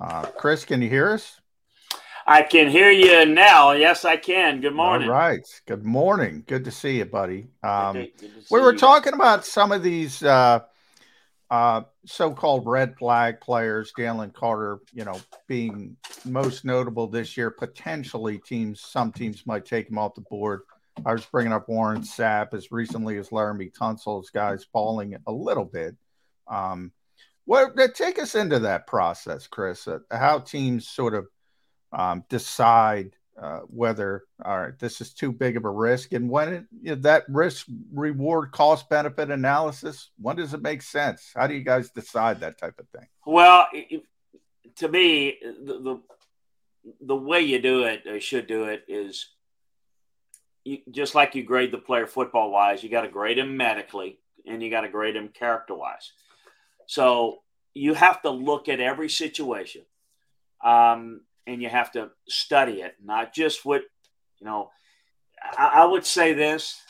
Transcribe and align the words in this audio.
Uh, 0.00 0.22
Chris, 0.22 0.64
can 0.64 0.80
you 0.80 0.88
hear 0.88 1.10
us? 1.10 1.40
I 2.26 2.42
can 2.42 2.68
hear 2.68 2.90
you 2.90 3.26
now. 3.26 3.72
Yes, 3.72 4.04
I 4.04 4.16
can. 4.16 4.60
Good 4.60 4.74
morning. 4.74 5.08
All 5.08 5.14
right. 5.14 5.46
Good 5.66 5.84
morning. 5.84 6.44
Good 6.46 6.64
to 6.64 6.70
see 6.70 6.98
you, 6.98 7.04
buddy. 7.04 7.48
Um, 7.62 8.06
we 8.50 8.60
were 8.60 8.74
talking 8.74 9.14
about 9.14 9.44
some 9.44 9.72
of 9.72 9.82
these 9.82 10.22
uh, 10.22 10.60
uh, 11.50 11.82
so-called 12.06 12.66
red 12.66 12.96
flag 12.96 13.40
players, 13.40 13.92
Jalen 13.98 14.32
Carter, 14.32 14.78
you 14.92 15.04
know, 15.04 15.20
being 15.48 15.96
most 16.24 16.64
notable 16.64 17.08
this 17.08 17.36
year. 17.36 17.50
Potentially, 17.50 18.38
teams, 18.38 18.80
some 18.80 19.12
teams 19.12 19.46
might 19.46 19.64
take 19.66 19.90
him 19.90 19.98
off 19.98 20.14
the 20.14 20.20
board. 20.22 20.60
I 21.04 21.12
was 21.12 21.24
bringing 21.26 21.52
up 21.52 21.68
Warren 21.68 22.02
Sapp 22.02 22.54
as 22.54 22.70
recently 22.70 23.18
as 23.18 23.30
Laremy 23.30 23.72
Tunsil's 23.76 24.30
guys 24.30 24.64
falling 24.72 25.16
a 25.26 25.32
little 25.32 25.64
bit. 25.64 25.96
Um, 26.46 26.92
what 27.44 27.94
take 27.94 28.18
us 28.18 28.34
into 28.34 28.60
that 28.60 28.86
process, 28.86 29.46
Chris? 29.46 29.88
Uh, 29.88 29.98
how 30.10 30.38
teams 30.38 30.88
sort 30.88 31.14
of 31.14 31.26
um, 31.92 32.24
decide 32.28 33.16
uh, 33.40 33.60
whether 33.68 34.24
all 34.44 34.60
right, 34.60 34.78
this 34.78 35.00
is 35.00 35.14
too 35.14 35.32
big 35.32 35.56
of 35.56 35.64
a 35.64 35.70
risk, 35.70 36.12
and 36.12 36.28
when 36.28 36.52
it, 36.52 36.64
you 36.82 36.94
know, 36.94 37.00
that 37.02 37.24
risk 37.28 37.66
reward 37.92 38.52
cost 38.52 38.88
benefit 38.88 39.30
analysis, 39.30 40.10
when 40.20 40.36
does 40.36 40.52
it 40.52 40.62
make 40.62 40.82
sense? 40.82 41.32
How 41.34 41.46
do 41.46 41.54
you 41.54 41.64
guys 41.64 41.90
decide 41.90 42.40
that 42.40 42.58
type 42.58 42.78
of 42.78 42.88
thing? 42.88 43.08
Well, 43.24 43.66
to 44.76 44.88
me, 44.88 45.38
the, 45.42 45.78
the 45.80 46.00
the 47.00 47.16
way 47.16 47.40
you 47.40 47.60
do 47.60 47.84
it, 47.84 48.06
or 48.06 48.20
should 48.20 48.46
do 48.46 48.64
it, 48.64 48.84
is 48.88 49.30
you, 50.64 50.78
just 50.90 51.14
like 51.14 51.34
you 51.34 51.42
grade 51.42 51.72
the 51.72 51.78
player 51.78 52.06
football 52.06 52.50
wise, 52.50 52.82
you 52.82 52.88
got 52.88 53.02
to 53.02 53.08
grade 53.08 53.38
him 53.38 53.56
medically 53.56 54.18
and 54.46 54.62
you 54.62 54.70
got 54.70 54.82
to 54.82 54.88
grade 54.88 55.16
him 55.16 55.28
character 55.28 55.74
wise. 55.74 56.12
So 56.90 57.42
you 57.72 57.94
have 57.94 58.20
to 58.22 58.30
look 58.30 58.68
at 58.68 58.80
every 58.80 59.08
situation 59.08 59.82
um, 60.60 61.20
and 61.46 61.62
you 61.62 61.68
have 61.68 61.92
to 61.92 62.10
study 62.28 62.82
it, 62.82 62.96
not 63.00 63.32
just 63.32 63.64
what, 63.64 63.82
you 64.40 64.46
know, 64.46 64.72
I, 65.56 65.82
I 65.82 65.84
would 65.84 66.04
say 66.04 66.32
this 66.32 66.82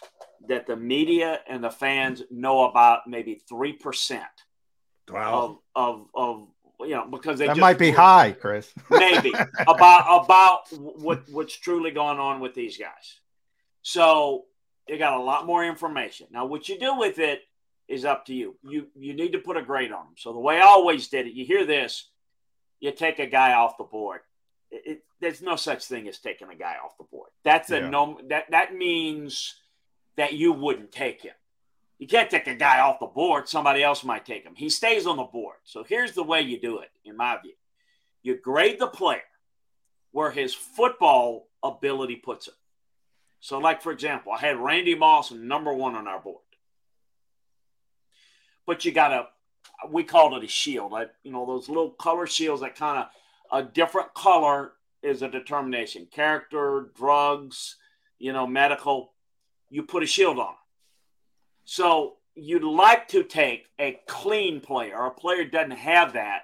that 0.48 0.66
the 0.66 0.74
media 0.74 1.40
and 1.46 1.62
the 1.62 1.68
fans 1.68 2.22
know 2.30 2.64
about 2.64 3.00
maybe 3.06 3.42
3% 3.52 4.22
wow. 5.10 5.58
of, 5.76 6.06
of, 6.14 6.48
of 6.78 6.88
you 6.88 6.94
know, 6.94 7.06
because 7.06 7.38
they 7.38 7.48
that 7.48 7.58
might 7.58 7.78
be 7.78 7.90
high, 7.90 8.32
Chris. 8.32 8.72
maybe 8.88 9.34
about 9.68 10.24
about 10.24 10.62
what 10.78 11.24
what's 11.30 11.54
truly 11.54 11.90
going 11.90 12.18
on 12.18 12.40
with 12.40 12.54
these 12.54 12.78
guys. 12.78 13.20
So 13.82 14.44
you 14.88 14.96
got 14.96 15.12
a 15.12 15.22
lot 15.22 15.44
more 15.44 15.62
information. 15.62 16.28
Now, 16.30 16.46
what 16.46 16.70
you 16.70 16.78
do 16.78 16.96
with 16.96 17.18
it 17.18 17.42
is 17.90 18.04
up 18.04 18.24
to 18.26 18.34
you. 18.34 18.56
You 18.62 18.86
you 18.96 19.12
need 19.14 19.32
to 19.32 19.38
put 19.38 19.56
a 19.56 19.62
grade 19.62 19.92
on 19.92 20.06
them. 20.06 20.14
So 20.16 20.32
the 20.32 20.38
way 20.38 20.56
I 20.56 20.62
always 20.62 21.08
did 21.08 21.26
it, 21.26 21.34
you 21.34 21.44
hear 21.44 21.66
this, 21.66 22.08
you 22.78 22.92
take 22.92 23.18
a 23.18 23.26
guy 23.26 23.52
off 23.52 23.76
the 23.76 23.84
board. 23.84 24.20
It, 24.70 24.82
it, 24.86 25.04
there's 25.20 25.42
no 25.42 25.56
such 25.56 25.84
thing 25.84 26.08
as 26.08 26.18
taking 26.18 26.48
a 26.48 26.54
guy 26.54 26.76
off 26.82 26.96
the 26.96 27.04
board. 27.04 27.30
That's 27.44 27.70
a 27.70 27.80
yeah. 27.80 27.90
no. 27.90 28.20
That 28.28 28.50
that 28.52 28.74
means 28.74 29.56
that 30.16 30.34
you 30.34 30.52
wouldn't 30.52 30.92
take 30.92 31.20
him. 31.22 31.34
You 31.98 32.06
can't 32.06 32.30
take 32.30 32.46
a 32.46 32.54
guy 32.54 32.80
off 32.80 33.00
the 33.00 33.06
board. 33.06 33.48
Somebody 33.48 33.82
else 33.82 34.04
might 34.04 34.24
take 34.24 34.44
him. 34.44 34.54
He 34.56 34.70
stays 34.70 35.06
on 35.06 35.18
the 35.18 35.24
board. 35.24 35.56
So 35.64 35.84
here's 35.84 36.12
the 36.12 36.22
way 36.22 36.40
you 36.40 36.58
do 36.58 36.78
it, 36.78 36.88
in 37.04 37.16
my 37.16 37.38
view. 37.42 37.52
You 38.22 38.40
grade 38.40 38.78
the 38.78 38.86
player 38.86 39.20
where 40.12 40.30
his 40.30 40.54
football 40.54 41.48
ability 41.62 42.16
puts 42.16 42.48
him. 42.48 42.54
So, 43.40 43.58
like 43.58 43.82
for 43.82 43.92
example, 43.92 44.32
I 44.32 44.38
had 44.38 44.58
Randy 44.58 44.94
Moss 44.94 45.30
number 45.30 45.72
one 45.72 45.94
on 45.94 46.06
our 46.06 46.20
board, 46.20 46.42
but 48.70 48.84
you 48.84 48.92
got 48.92 49.10
a 49.10 49.26
we 49.90 50.04
called 50.04 50.32
it 50.34 50.44
a 50.44 50.48
shield. 50.48 50.92
Like 50.92 51.10
you 51.24 51.32
know 51.32 51.44
those 51.44 51.68
little 51.68 51.90
color 51.90 52.24
shields 52.24 52.60
that 52.60 52.76
kind 52.76 53.00
of 53.00 53.08
a 53.50 53.68
different 53.68 54.14
color 54.14 54.74
is 55.02 55.22
a 55.22 55.28
determination. 55.28 56.06
Character, 56.08 56.92
drugs, 56.94 57.74
you 58.20 58.32
know, 58.32 58.46
medical. 58.46 59.12
You 59.70 59.82
put 59.82 60.04
a 60.04 60.06
shield 60.06 60.38
on. 60.38 60.54
So 61.64 62.18
you'd 62.36 62.62
like 62.62 63.08
to 63.08 63.24
take 63.24 63.66
a 63.80 63.98
clean 64.06 64.60
player. 64.60 65.04
A 65.04 65.10
player 65.10 65.44
doesn't 65.44 65.72
have 65.72 66.12
that 66.12 66.42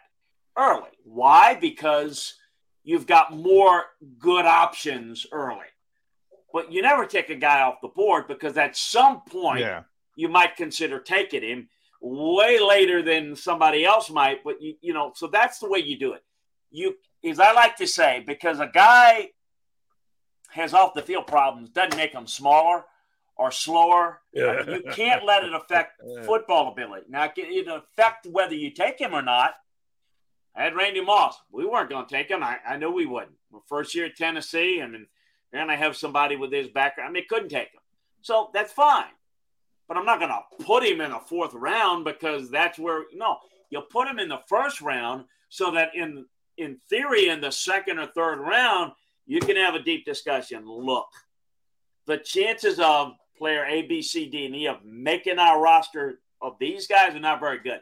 early. 0.59 0.91
Why? 1.05 1.55
Because 1.55 2.35
you've 2.83 3.07
got 3.07 3.37
more 3.37 3.85
good 4.19 4.47
options 4.47 5.27
early 5.31 5.67
but 6.53 6.73
you 6.73 6.81
never 6.81 7.05
take 7.05 7.29
a 7.29 7.35
guy 7.35 7.61
off 7.61 7.83
the 7.83 7.89
board 7.89 8.27
because 8.29 8.57
at 8.57 8.75
some 8.75 9.21
point 9.29 9.61
yeah. 9.61 9.83
you 10.15 10.27
might 10.27 10.57
consider 10.57 10.99
taking 10.99 11.43
him 11.43 11.69
way 12.01 12.59
later 12.61 13.03
than 13.03 13.37
somebody 13.37 13.85
else 13.85 14.11
might. 14.11 14.45
But 14.45 14.61
you, 14.61 14.75
you 14.81 14.93
know, 14.93 15.13
so 15.15 15.27
that's 15.27 15.59
the 15.59 15.69
way 15.69 15.79
you 15.79 15.99
do 15.99 16.13
it. 16.13 16.25
You, 16.71 16.97
as 17.25 17.41
I 17.41 17.53
like 17.53 17.77
to 17.77 17.87
say, 17.87 18.23
because 18.27 18.61
a 18.61 18.71
guy 18.73 19.31
has 20.51 20.75
off 20.75 20.95
the 20.95 21.03
field 21.03 21.27
problems 21.27 21.71
doesn't 21.71 21.97
make 21.97 22.13
him 22.13 22.27
smaller 22.27 22.85
or 23.37 23.51
slower. 23.51 24.21
Yeah. 24.33 24.65
you 24.67 24.83
can't 24.93 25.25
let 25.25 25.45
it 25.45 25.55
affect 25.55 26.01
football 26.25 26.73
ability. 26.73 27.07
Now, 27.09 27.31
it 27.37 27.69
affect 27.69 28.27
whether 28.27 28.55
you 28.55 28.71
take 28.71 28.99
him 28.99 29.15
or 29.15 29.23
not. 29.23 29.55
I 30.55 30.65
had 30.65 30.75
Randy 30.75 31.03
Moss. 31.03 31.37
We 31.53 31.67
weren't 31.67 31.91
going 31.91 32.07
to 32.07 32.15
take 32.15 32.31
him. 32.31 32.43
I, 32.43 32.57
I 32.67 32.77
knew 32.79 32.91
we 32.91 33.05
wouldn't. 33.05 33.37
First 33.67 33.95
year 33.95 34.07
at 34.07 34.17
Tennessee, 34.17 34.81
and 34.81 35.07
then 35.53 35.71
I 35.71 35.77
have 35.77 35.97
somebody 35.97 36.37
with 36.37 36.51
his 36.51 36.69
background. 36.69 37.11
I 37.11 37.13
mean, 37.13 37.25
couldn't 37.29 37.51
take 37.51 37.73
him. 37.73 37.81
So 38.23 38.51
that's 38.55 38.73
fine. 38.73 39.05
But 39.89 39.97
I'm 39.97 40.05
not 40.05 40.19
going 40.19 40.31
to 40.31 40.65
put 40.65 40.85
him 40.85 41.01
in 41.01 41.11
the 41.11 41.19
fourth 41.19 41.55
round 41.55 42.05
because 42.05 42.51
that's 42.51 42.79
where, 42.79 43.05
no, 43.15 43.39
you 43.71 43.81
put 43.81 44.09
him 44.09 44.19
in 44.19 44.29
the 44.29 44.41
first 44.49 44.81
round 44.81 45.25
so 45.49 45.71
that 45.73 45.95
in 45.95 46.27
in 46.57 46.79
theory, 46.89 47.29
in 47.29 47.41
the 47.41 47.53
second 47.53 47.99
or 47.99 48.07
third 48.07 48.41
round, 48.41 48.93
you 49.27 49.41
can 49.41 49.57
have 49.57 49.75
a 49.75 49.83
deep 49.83 50.05
discussion. 50.05 50.67
Look, 50.67 51.09
the 52.07 52.17
chances 52.17 52.81
of 52.81 53.13
player 53.37 53.65
A, 53.67 53.83
B, 53.83 54.01
C, 54.01 54.27
D, 54.27 54.47
and 54.47 54.57
E 54.57 54.67
of 54.67 54.85
making 54.85 55.39
our 55.39 55.61
roster 55.61 56.21
of 56.41 56.57
these 56.59 56.87
guys 56.87 57.15
are 57.15 57.21
not 57.21 57.41
very 57.41 57.59
good. 57.59 57.81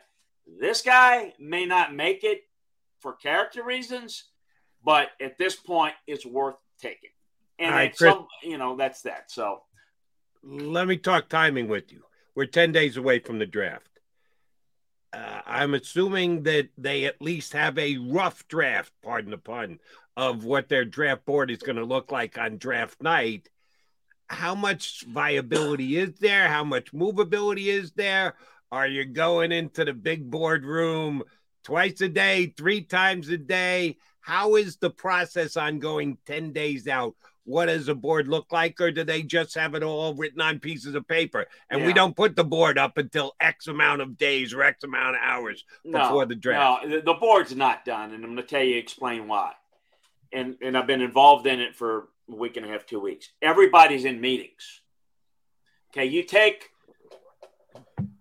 This 0.60 0.82
guy 0.82 1.32
may 1.38 1.66
not 1.66 1.94
make 1.94 2.25
it 2.25 2.42
for 3.00 3.12
character 3.12 3.62
reasons, 3.62 4.25
but 4.84 5.09
at 5.21 5.38
this 5.38 5.54
point, 5.54 5.94
it's 6.06 6.26
worth 6.26 6.56
taking. 6.81 7.10
And 7.59 7.75
right, 7.75 7.97
Chris, 7.97 8.12
some, 8.12 8.26
you 8.42 8.59
know, 8.59 8.76
that's 8.76 9.03
that. 9.03 9.31
So 9.31 9.62
let 10.47 10.87
me 10.87 10.97
talk 10.97 11.28
timing 11.28 11.69
with 11.69 11.91
you. 11.93 12.03
We're 12.34 12.47
10 12.47 12.72
days 12.72 12.97
away 12.97 13.21
from 13.21 13.38
the 13.38 13.47
draft. 13.47 13.88
Uh, 15.12 15.41
I'm 15.47 15.75
assuming 15.75 16.43
that 16.43 16.71
they 16.77 17.05
at 17.05 17.22
least 17.22 17.53
have 17.53 17.78
a 17.78 17.99
rough 17.99 18.47
draft, 18.49 18.93
pardon 19.03 19.31
the 19.31 19.38
pun, 19.38 19.78
of 20.16 20.44
what 20.44 20.69
their 20.69 20.84
draft 20.84 21.25
board 21.25 21.50
is 21.50 21.59
going 21.59 21.77
to 21.77 21.84
look 21.84 22.10
like 22.10 22.37
on 22.37 22.59
draft 22.59 23.00
night. 23.00 23.49
How 24.27 24.54
much 24.54 25.04
viability 25.06 25.97
is 25.97 26.19
there? 26.19 26.49
How 26.49 26.65
much 26.65 26.93
movability 26.93 27.66
is 27.66 27.93
there? 27.93 28.34
Are 28.72 28.88
you 28.88 29.04
going 29.04 29.53
into 29.53 29.84
the 29.84 29.93
big 29.93 30.31
board 30.31 30.65
room 30.65 31.22
twice 31.62 32.00
a 32.00 32.09
day, 32.09 32.53
three 32.56 32.83
times 32.83 33.28
a 33.28 33.38
day? 33.38 33.99
How 34.21 34.56
is 34.56 34.78
the 34.78 34.91
process 34.91 35.56
ongoing 35.56 36.19
10 36.27 36.53
days 36.53 36.88
out? 36.88 37.15
What 37.44 37.66
does 37.66 37.87
the 37.87 37.94
board 37.94 38.27
look 38.27 38.50
like, 38.50 38.81
or 38.81 38.91
do 38.91 39.05
they 39.05 39.22
just 39.22 39.55
have 39.55 39.75
it 39.75 39.82
all 39.82 40.15
written 40.15 40.41
on 40.41 40.59
pieces 40.59 40.94
of 40.94 41.06
paper? 41.06 41.47
And 41.69 41.81
yeah. 41.81 41.87
we 41.87 41.93
don't 41.93 42.16
put 42.16 42.37
the 42.37 42.44
board 42.44 42.78
up 42.78 42.97
until 42.97 43.34
X 43.38 43.66
amount 43.66 44.00
of 44.00 44.16
days 44.16 44.55
or 44.55 44.62
X 44.62 44.82
amount 44.82 45.16
of 45.16 45.22
hours 45.22 45.65
before 45.84 46.22
no, 46.22 46.25
the 46.25 46.34
draft. 46.34 46.87
No, 46.87 47.00
the 47.00 47.15
board's 47.15 47.54
not 47.54 47.84
done, 47.84 48.12
and 48.12 48.25
I'm 48.25 48.34
going 48.34 48.37
to 48.37 48.43
tell 48.43 48.62
you, 48.62 48.77
explain 48.77 49.28
why. 49.28 49.53
And 50.33 50.56
and 50.62 50.77
I've 50.77 50.87
been 50.87 51.03
involved 51.03 51.47
in 51.47 51.60
it 51.60 51.77
for 51.77 52.09
a 52.31 52.34
week 52.34 52.56
and 52.56 52.65
a 52.65 52.69
half, 52.69 52.87
two 52.87 53.00
weeks. 53.00 53.28
Everybody's 53.43 54.04
in 54.04 54.21
meetings. 54.21 54.81
Okay, 55.93 56.06
you 56.06 56.25
take 56.25 56.71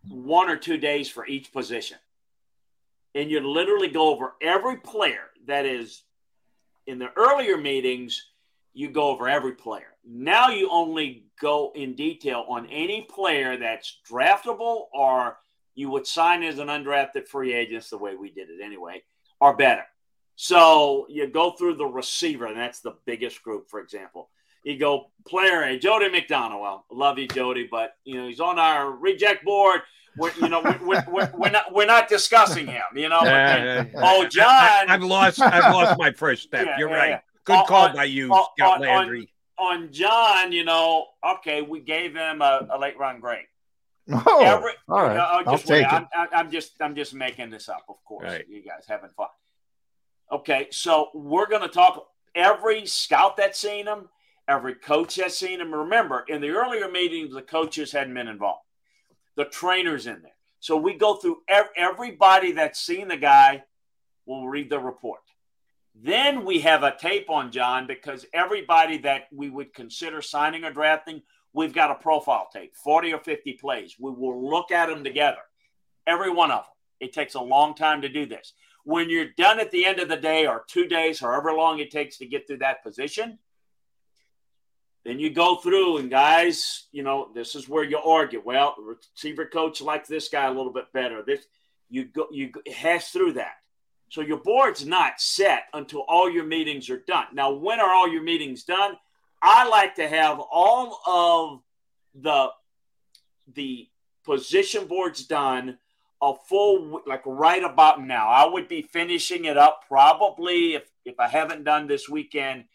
one 0.07 0.49
or 0.49 0.57
two 0.57 0.77
days 0.77 1.09
for 1.09 1.25
each 1.25 1.51
position, 1.53 1.97
and 3.15 3.31
you 3.31 3.39
literally 3.39 3.87
go 3.87 4.09
over 4.09 4.33
every 4.41 4.77
player 4.77 5.29
that 5.47 5.65
is 5.65 6.03
in 6.85 6.99
the 6.99 7.09
earlier 7.15 7.57
meetings 7.57 8.32
you 8.73 8.89
go 8.89 9.09
over 9.09 9.27
every 9.27 9.53
player. 9.53 9.87
Now 10.05 10.49
you 10.49 10.69
only 10.69 11.25
go 11.39 11.71
in 11.75 11.95
detail 11.95 12.45
on 12.47 12.67
any 12.67 13.07
player 13.09 13.57
that's 13.57 13.99
draftable 14.09 14.85
or 14.93 15.37
you 15.75 15.89
would 15.89 16.05
sign 16.05 16.43
as 16.43 16.59
an 16.59 16.67
undrafted 16.67 17.27
free 17.27 17.53
agent, 17.53 17.85
the 17.89 17.97
way 17.97 18.15
we 18.15 18.31
did 18.31 18.49
it 18.49 18.63
anyway, 18.63 19.01
or 19.39 19.55
better. 19.55 19.83
So 20.35 21.05
you 21.09 21.27
go 21.27 21.51
through 21.51 21.75
the 21.75 21.85
receiver, 21.85 22.45
and 22.45 22.57
that's 22.57 22.79
the 22.79 22.95
biggest 23.05 23.41
group, 23.43 23.69
for 23.69 23.79
example. 23.79 24.29
You 24.63 24.77
go 24.77 25.11
player 25.27 25.63
A, 25.63 25.77
Jody 25.77 26.09
McDonald. 26.09 26.61
Well, 26.61 26.85
love 26.91 27.19
you, 27.19 27.27
Jody, 27.27 27.67
but 27.69 27.95
you 28.03 28.15
know 28.15 28.27
he's 28.27 28.39
on 28.39 28.57
our 28.57 28.91
reject 28.91 29.43
board. 29.43 29.81
We're, 30.15 30.31
you 30.39 30.47
know, 30.47 30.61
we're, 30.61 31.03
we're, 31.07 31.31
we're, 31.35 31.49
not 31.49 31.73
we're 31.73 31.85
not 31.85 32.07
discussing 32.07 32.67
him. 32.67 32.83
You 32.95 33.09
know, 33.09 33.19
uh, 33.19 33.85
oh 33.97 34.27
John, 34.27 34.47
I, 34.47 34.85
have 34.87 35.03
lost 35.03 35.41
I've 35.41 35.73
lost 35.73 35.99
my 35.99 36.11
first 36.11 36.43
step. 36.43 36.65
Yeah, 36.65 36.79
You're 36.79 36.89
yeah, 36.89 36.95
right. 36.95 37.21
Yeah. 37.47 37.57
Good 37.57 37.67
call 37.67 37.87
on, 37.89 37.95
by 37.95 38.05
you, 38.05 38.31
on, 38.31 38.45
Scott 38.57 38.81
Landry. 38.81 39.29
On, 39.57 39.83
on, 39.83 39.91
John, 39.91 40.51
you 40.51 40.63
know, 40.63 41.07
okay, 41.37 41.61
we 41.61 41.79
gave 41.79 42.15
him 42.15 42.41
a, 42.41 42.67
a 42.73 42.77
late 42.79 42.97
round 42.97 43.21
grade. 43.21 43.45
Oh, 44.11 44.43
Every, 44.43 44.71
all 44.89 45.03
right. 45.03 45.17
Uh, 45.17 45.43
just 45.51 45.71
I'll 45.71 45.77
take 45.77 45.85
it. 45.85 46.07
I'm, 46.13 46.27
I'm, 46.33 46.51
just 46.51 46.73
I'm 46.81 46.95
just 46.95 47.13
making 47.13 47.49
this 47.49 47.69
up, 47.69 47.85
of 47.87 47.95
course. 48.05 48.25
Right. 48.25 48.45
You 48.49 48.61
guys 48.61 48.85
having 48.87 49.09
fun. 49.15 49.27
Okay, 50.31 50.67
so 50.71 51.09
we're 51.13 51.47
going 51.47 51.61
to 51.61 51.67
talk 51.67 52.07
every 52.35 52.85
scout 52.85 53.37
that's 53.37 53.59
seen 53.59 53.85
him, 53.85 54.09
every 54.47 54.75
coach 54.75 55.15
that's 55.15 55.37
seen 55.37 55.61
him. 55.61 55.73
Remember, 55.73 56.25
in 56.27 56.41
the 56.41 56.49
earlier 56.49 56.89
meetings, 56.89 57.33
the 57.33 57.41
coaches 57.41 57.91
hadn't 57.91 58.13
been 58.13 58.27
involved, 58.27 58.63
the 59.35 59.45
trainers 59.45 60.07
in 60.07 60.21
there. 60.21 60.31
So 60.59 60.77
we 60.77 60.95
go 60.95 61.15
through 61.15 61.41
everybody 61.75 62.53
that's 62.53 62.79
seen 62.79 63.09
the 63.09 63.17
guy 63.17 63.63
will 64.25 64.47
read 64.47 64.69
the 64.69 64.79
report. 64.79 65.21
Then 65.95 66.43
we 66.43 66.59
have 66.61 66.83
a 66.83 66.95
tape 66.95 67.29
on 67.29 67.51
John 67.51 67.85
because 67.87 68.25
everybody 68.33 68.97
that 68.99 69.27
we 69.31 69.49
would 69.49 69.73
consider 69.73 70.21
signing 70.21 70.63
or 70.63 70.71
drafting, 70.71 71.21
we've 71.53 71.73
got 71.73 71.91
a 71.91 71.95
profile 71.95 72.49
tape, 72.51 72.75
40 72.75 73.13
or 73.13 73.19
50 73.19 73.53
plays. 73.53 73.95
We 73.99 74.11
will 74.11 74.49
look 74.49 74.71
at 74.71 74.89
them 74.89 75.03
together, 75.03 75.41
every 76.07 76.31
one 76.31 76.51
of 76.51 76.63
them. 76.63 76.73
It 76.99 77.13
takes 77.13 77.35
a 77.35 77.41
long 77.41 77.75
time 77.75 78.01
to 78.01 78.09
do 78.09 78.25
this. 78.25 78.53
When 78.85 79.09
you're 79.09 79.29
done 79.37 79.59
at 79.59 79.71
the 79.71 79.85
end 79.85 79.99
of 79.99 80.09
the 80.09 80.17
day 80.17 80.47
or 80.47 80.65
two 80.67 80.87
days, 80.87 81.19
however 81.19 81.53
long 81.53 81.79
it 81.79 81.91
takes 81.91 82.17
to 82.17 82.25
get 82.25 82.47
through 82.47 82.59
that 82.59 82.83
position, 82.83 83.37
then 85.05 85.19
you 85.19 85.29
go 85.29 85.57
through 85.57 85.97
and 85.97 86.09
guys, 86.09 86.87
you 86.91 87.03
know, 87.03 87.29
this 87.33 87.55
is 87.55 87.67
where 87.67 87.83
you 87.83 87.97
argue. 87.97 88.41
Well, 88.43 88.75
receiver 88.79 89.45
coach 89.45 89.81
likes 89.81 90.07
this 90.07 90.29
guy 90.29 90.45
a 90.45 90.53
little 90.53 90.71
bit 90.71 90.91
better. 90.93 91.23
This 91.23 91.45
you 91.89 92.05
go 92.05 92.27
you 92.31 92.51
hash 92.73 93.11
through 93.11 93.33
that. 93.33 93.55
So 94.13 94.21
your 94.21 94.37
board's 94.37 94.85
not 94.85 95.19
set 95.19 95.63
until 95.73 96.01
all 96.01 96.29
your 96.29 96.43
meetings 96.43 96.87
are 96.91 96.99
done. 96.99 97.25
Now, 97.33 97.51
when 97.51 97.79
are 97.79 97.89
all 97.89 98.07
your 98.07 98.21
meetings 98.21 98.63
done? 98.63 98.95
I 99.41 99.67
like 99.67 99.95
to 99.95 100.07
have 100.07 100.39
all 100.39 100.99
of 101.07 101.61
the 102.21 102.49
the 103.55 103.87
position 104.23 104.85
boards 104.85 105.25
done 105.25 105.79
a 106.21 106.33
full 106.47 107.01
like 107.07 107.23
right 107.25 107.63
about 107.63 108.05
now. 108.05 108.27
I 108.29 108.47
would 108.47 108.67
be 108.67 108.83
finishing 108.83 109.45
it 109.45 109.57
up 109.57 109.85
probably 109.87 110.75
if 110.75 110.83
if 111.05 111.19
I 111.19 111.27
haven't 111.27 111.63
done 111.63 111.87
this 111.87 112.07
weekend 112.07 112.65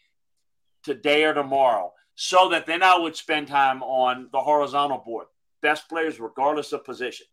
today 0.83 1.23
or 1.23 1.33
tomorrow, 1.33 1.93
so 2.15 2.49
that 2.49 2.65
then 2.65 2.83
I 2.83 2.97
would 2.97 3.15
spend 3.15 3.47
time 3.47 3.81
on 3.81 4.27
the 4.33 4.41
horizontal 4.41 4.97
board, 5.05 5.27
best 5.61 5.87
players 5.87 6.19
regardless 6.19 6.73
of 6.73 6.83
position 6.83 7.27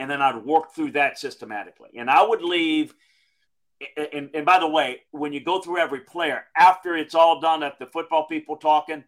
and 0.00 0.10
then 0.10 0.22
I'd 0.22 0.44
work 0.44 0.74
through 0.74 0.92
that 0.92 1.18
systematically. 1.18 1.90
And 1.94 2.08
I 2.08 2.26
would 2.26 2.42
leave. 2.42 2.94
And, 4.12 4.30
and 4.32 4.46
by 4.46 4.58
the 4.58 4.66
way, 4.66 5.02
when 5.10 5.34
you 5.34 5.40
go 5.44 5.60
through 5.60 5.76
every 5.76 6.00
player, 6.00 6.44
after 6.56 6.96
it's 6.96 7.14
all 7.14 7.38
done 7.38 7.62
at 7.62 7.78
the 7.78 7.84
football 7.84 8.26
people 8.26 8.56
talking, 8.56 9.04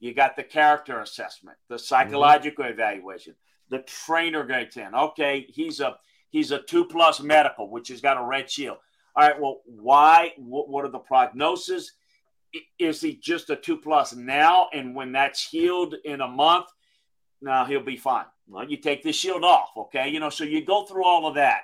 you 0.00 0.14
got 0.14 0.34
the 0.34 0.42
character 0.42 1.00
assessment, 1.00 1.56
the 1.68 1.78
psychological 1.78 2.64
mm-hmm. 2.64 2.74
evaluation, 2.74 3.36
the 3.70 3.78
trainer 3.78 4.44
gets 4.44 4.76
in. 4.76 4.94
Okay, 4.94 5.46
he's 5.48 5.78
a 5.78 5.96
he's 6.30 6.50
a 6.50 6.60
two 6.60 6.84
plus 6.84 7.20
medical, 7.20 7.70
which 7.70 7.88
has 7.88 8.00
got 8.00 8.20
a 8.20 8.24
red 8.24 8.50
shield. 8.50 8.78
All 9.14 9.28
right, 9.28 9.40
well, 9.40 9.62
why? 9.64 10.32
What, 10.36 10.68
what 10.68 10.84
are 10.84 10.90
the 10.90 10.98
prognosis? 10.98 11.92
Is 12.78 13.00
he 13.00 13.14
just 13.14 13.50
a 13.50 13.56
two 13.56 13.78
plus 13.78 14.14
now? 14.14 14.68
And 14.72 14.94
when 14.94 15.12
that's 15.12 15.48
healed 15.48 15.94
in 16.04 16.20
a 16.20 16.28
month, 16.28 16.66
now 17.40 17.64
he'll 17.64 17.80
be 17.80 17.96
fine. 17.96 18.26
Well, 18.48 18.68
you 18.68 18.76
take 18.76 19.02
the 19.02 19.12
shield 19.12 19.44
off, 19.44 19.70
okay? 19.76 20.08
You 20.08 20.20
know, 20.20 20.30
so 20.30 20.44
you 20.44 20.64
go 20.64 20.84
through 20.84 21.04
all 21.04 21.26
of 21.26 21.34
that 21.34 21.62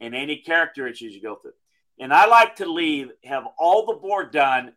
and 0.00 0.14
any 0.14 0.36
character 0.36 0.86
issues 0.86 1.14
you 1.14 1.20
go 1.20 1.36
through. 1.36 1.52
And 1.98 2.12
I 2.12 2.26
like 2.26 2.56
to 2.56 2.66
leave, 2.66 3.10
have 3.24 3.44
all 3.58 3.86
the 3.86 3.94
board 3.94 4.32
done 4.32 4.72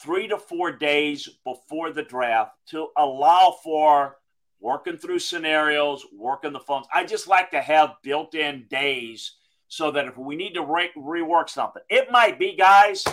three 0.00 0.28
to 0.28 0.38
four 0.38 0.70
days 0.70 1.28
before 1.44 1.92
the 1.92 2.02
draft 2.02 2.52
to 2.68 2.88
allow 2.96 3.56
for 3.64 4.16
working 4.60 4.98
through 4.98 5.18
scenarios, 5.18 6.04
working 6.16 6.52
the 6.52 6.60
phones. 6.60 6.86
I 6.92 7.04
just 7.04 7.26
like 7.26 7.50
to 7.52 7.60
have 7.60 7.96
built 8.02 8.34
in 8.34 8.66
days 8.68 9.32
so 9.68 9.90
that 9.90 10.06
if 10.06 10.16
we 10.16 10.36
need 10.36 10.54
to 10.54 10.64
re- 10.64 10.90
rework 10.96 11.48
something, 11.48 11.82
it 11.88 12.10
might 12.10 12.38
be, 12.38 12.54
guys, 12.54 13.04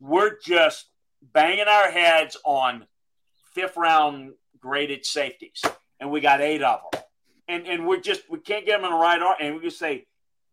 we're 0.00 0.38
just 0.38 0.86
banging 1.32 1.66
our 1.68 1.90
heads 1.90 2.36
on 2.44 2.86
fifth 3.52 3.76
round 3.76 4.34
graded 4.60 5.04
safeties, 5.04 5.62
and 5.98 6.10
we 6.10 6.20
got 6.20 6.40
eight 6.40 6.62
of 6.62 6.80
them 6.92 7.02
and 7.52 7.66
and 7.66 7.86
we're 7.86 8.00
just 8.00 8.28
we 8.30 8.38
can't 8.38 8.64
get 8.64 8.80
them 8.80 8.84
in 8.84 8.90
the 8.90 8.96
right 8.96 9.20
order, 9.20 9.42
and 9.42 9.54
we 9.54 9.60
just 9.60 9.78
say, 9.78 10.06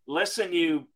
listen, 0.07 0.53
you, 0.53 0.87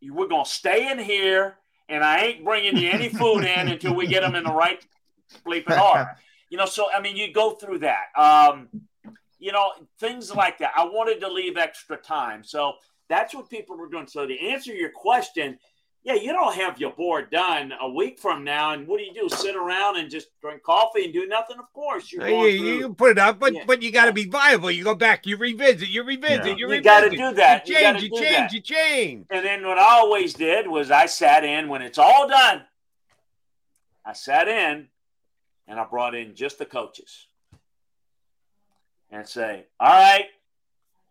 you 0.00 0.12
we're 0.14 0.28
gonna 0.28 0.44
stay 0.44 0.90
in 0.90 0.98
here, 0.98 1.56
and 1.88 2.04
I 2.04 2.18
ain't 2.24 2.44
bringing 2.44 2.76
you 2.76 2.90
any 2.90 3.08
food 3.08 3.44
in 3.44 3.68
until 3.68 3.94
we 3.94 4.06
get 4.06 4.20
them 4.22 4.34
in 4.34 4.44
the 4.44 4.52
right 4.52 4.84
bleeping 5.46 5.80
order. 5.80 6.10
You 6.50 6.58
know, 6.58 6.66
so 6.66 6.88
I 6.94 7.00
mean, 7.00 7.16
you 7.16 7.32
go 7.32 7.52
through 7.52 7.78
that. 7.78 8.08
Um, 8.14 8.68
you 9.38 9.52
know, 9.52 9.70
things 9.98 10.30
like 10.34 10.58
that. 10.58 10.72
I 10.76 10.84
wanted 10.84 11.18
to 11.20 11.28
leave 11.32 11.56
extra 11.56 11.96
time, 11.96 12.44
so 12.44 12.74
that's 13.08 13.34
what 13.34 13.48
people 13.48 13.78
were 13.78 13.88
doing. 13.88 14.06
So 14.06 14.26
to 14.26 14.38
answer 14.38 14.74
your 14.74 14.90
question, 14.90 15.58
yeah, 16.04 16.14
you 16.14 16.32
don't 16.32 16.54
have 16.56 16.80
your 16.80 16.90
board 16.90 17.30
done 17.30 17.72
a 17.80 17.88
week 17.88 18.18
from 18.18 18.42
now, 18.42 18.72
and 18.72 18.88
what 18.88 18.98
do 18.98 19.04
you 19.04 19.14
do? 19.14 19.28
Sit 19.28 19.54
around 19.54 19.98
and 19.98 20.10
just 20.10 20.28
drink 20.40 20.62
coffee 20.64 21.04
and 21.04 21.12
do 21.12 21.28
nothing? 21.28 21.58
Of 21.60 21.72
course, 21.72 22.12
you're 22.12 22.28
you, 22.28 22.78
you 22.78 22.94
put 22.94 23.12
it 23.12 23.18
up, 23.18 23.38
but 23.38 23.54
yeah. 23.54 23.62
but 23.66 23.82
you 23.82 23.92
got 23.92 24.06
to 24.06 24.12
be 24.12 24.24
viable. 24.24 24.70
You 24.72 24.82
go 24.82 24.96
back, 24.96 25.26
you 25.26 25.36
revisit, 25.36 25.88
you 25.88 26.02
revisit, 26.02 26.44
yeah. 26.44 26.54
you, 26.56 26.72
you 26.72 26.80
got 26.80 27.00
to 27.00 27.10
do 27.10 27.32
that. 27.34 27.68
You 27.68 27.74
change, 27.76 28.02
you, 28.02 28.08
you 28.12 28.20
change, 28.20 28.36
that. 28.36 28.52
you 28.52 28.60
change. 28.60 29.26
And 29.30 29.44
then 29.44 29.64
what 29.64 29.78
I 29.78 29.98
always 29.98 30.34
did 30.34 30.66
was 30.66 30.90
I 30.90 31.06
sat 31.06 31.44
in 31.44 31.68
when 31.68 31.82
it's 31.82 31.98
all 31.98 32.28
done. 32.28 32.62
I 34.04 34.12
sat 34.12 34.48
in, 34.48 34.88
and 35.68 35.78
I 35.78 35.84
brought 35.84 36.16
in 36.16 36.34
just 36.34 36.58
the 36.58 36.66
coaches, 36.66 37.28
and 39.08 39.28
say, 39.28 39.66
"All 39.78 39.88
right, 39.88 40.24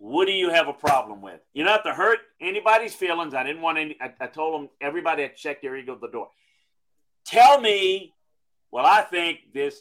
what 0.02 0.26
do 0.26 0.32
you 0.32 0.50
have 0.50 0.68
a 0.68 0.74
problem 0.74 1.22
with? 1.22 1.40
You 1.54 1.64
don't 1.64 1.74
have 1.74 1.84
to 1.84 1.94
hurt 1.94 2.18
anybody's 2.42 2.96
feelings. 2.96 3.36
I 3.36 3.44
didn't 3.44 3.62
want 3.62 3.78
any. 3.78 3.96
I, 4.02 4.12
I 4.20 4.26
told 4.26 4.60
them 4.60 4.70
everybody 4.82 5.22
had 5.22 5.36
checked 5.36 5.62
their 5.62 5.78
ego 5.78 5.94
at 5.94 6.02
the 6.02 6.08
door. 6.08 6.30
Tell 7.24 7.62
me, 7.62 8.12
well, 8.72 8.84
I 8.84 9.04
think 9.04 9.54
this 9.54 9.80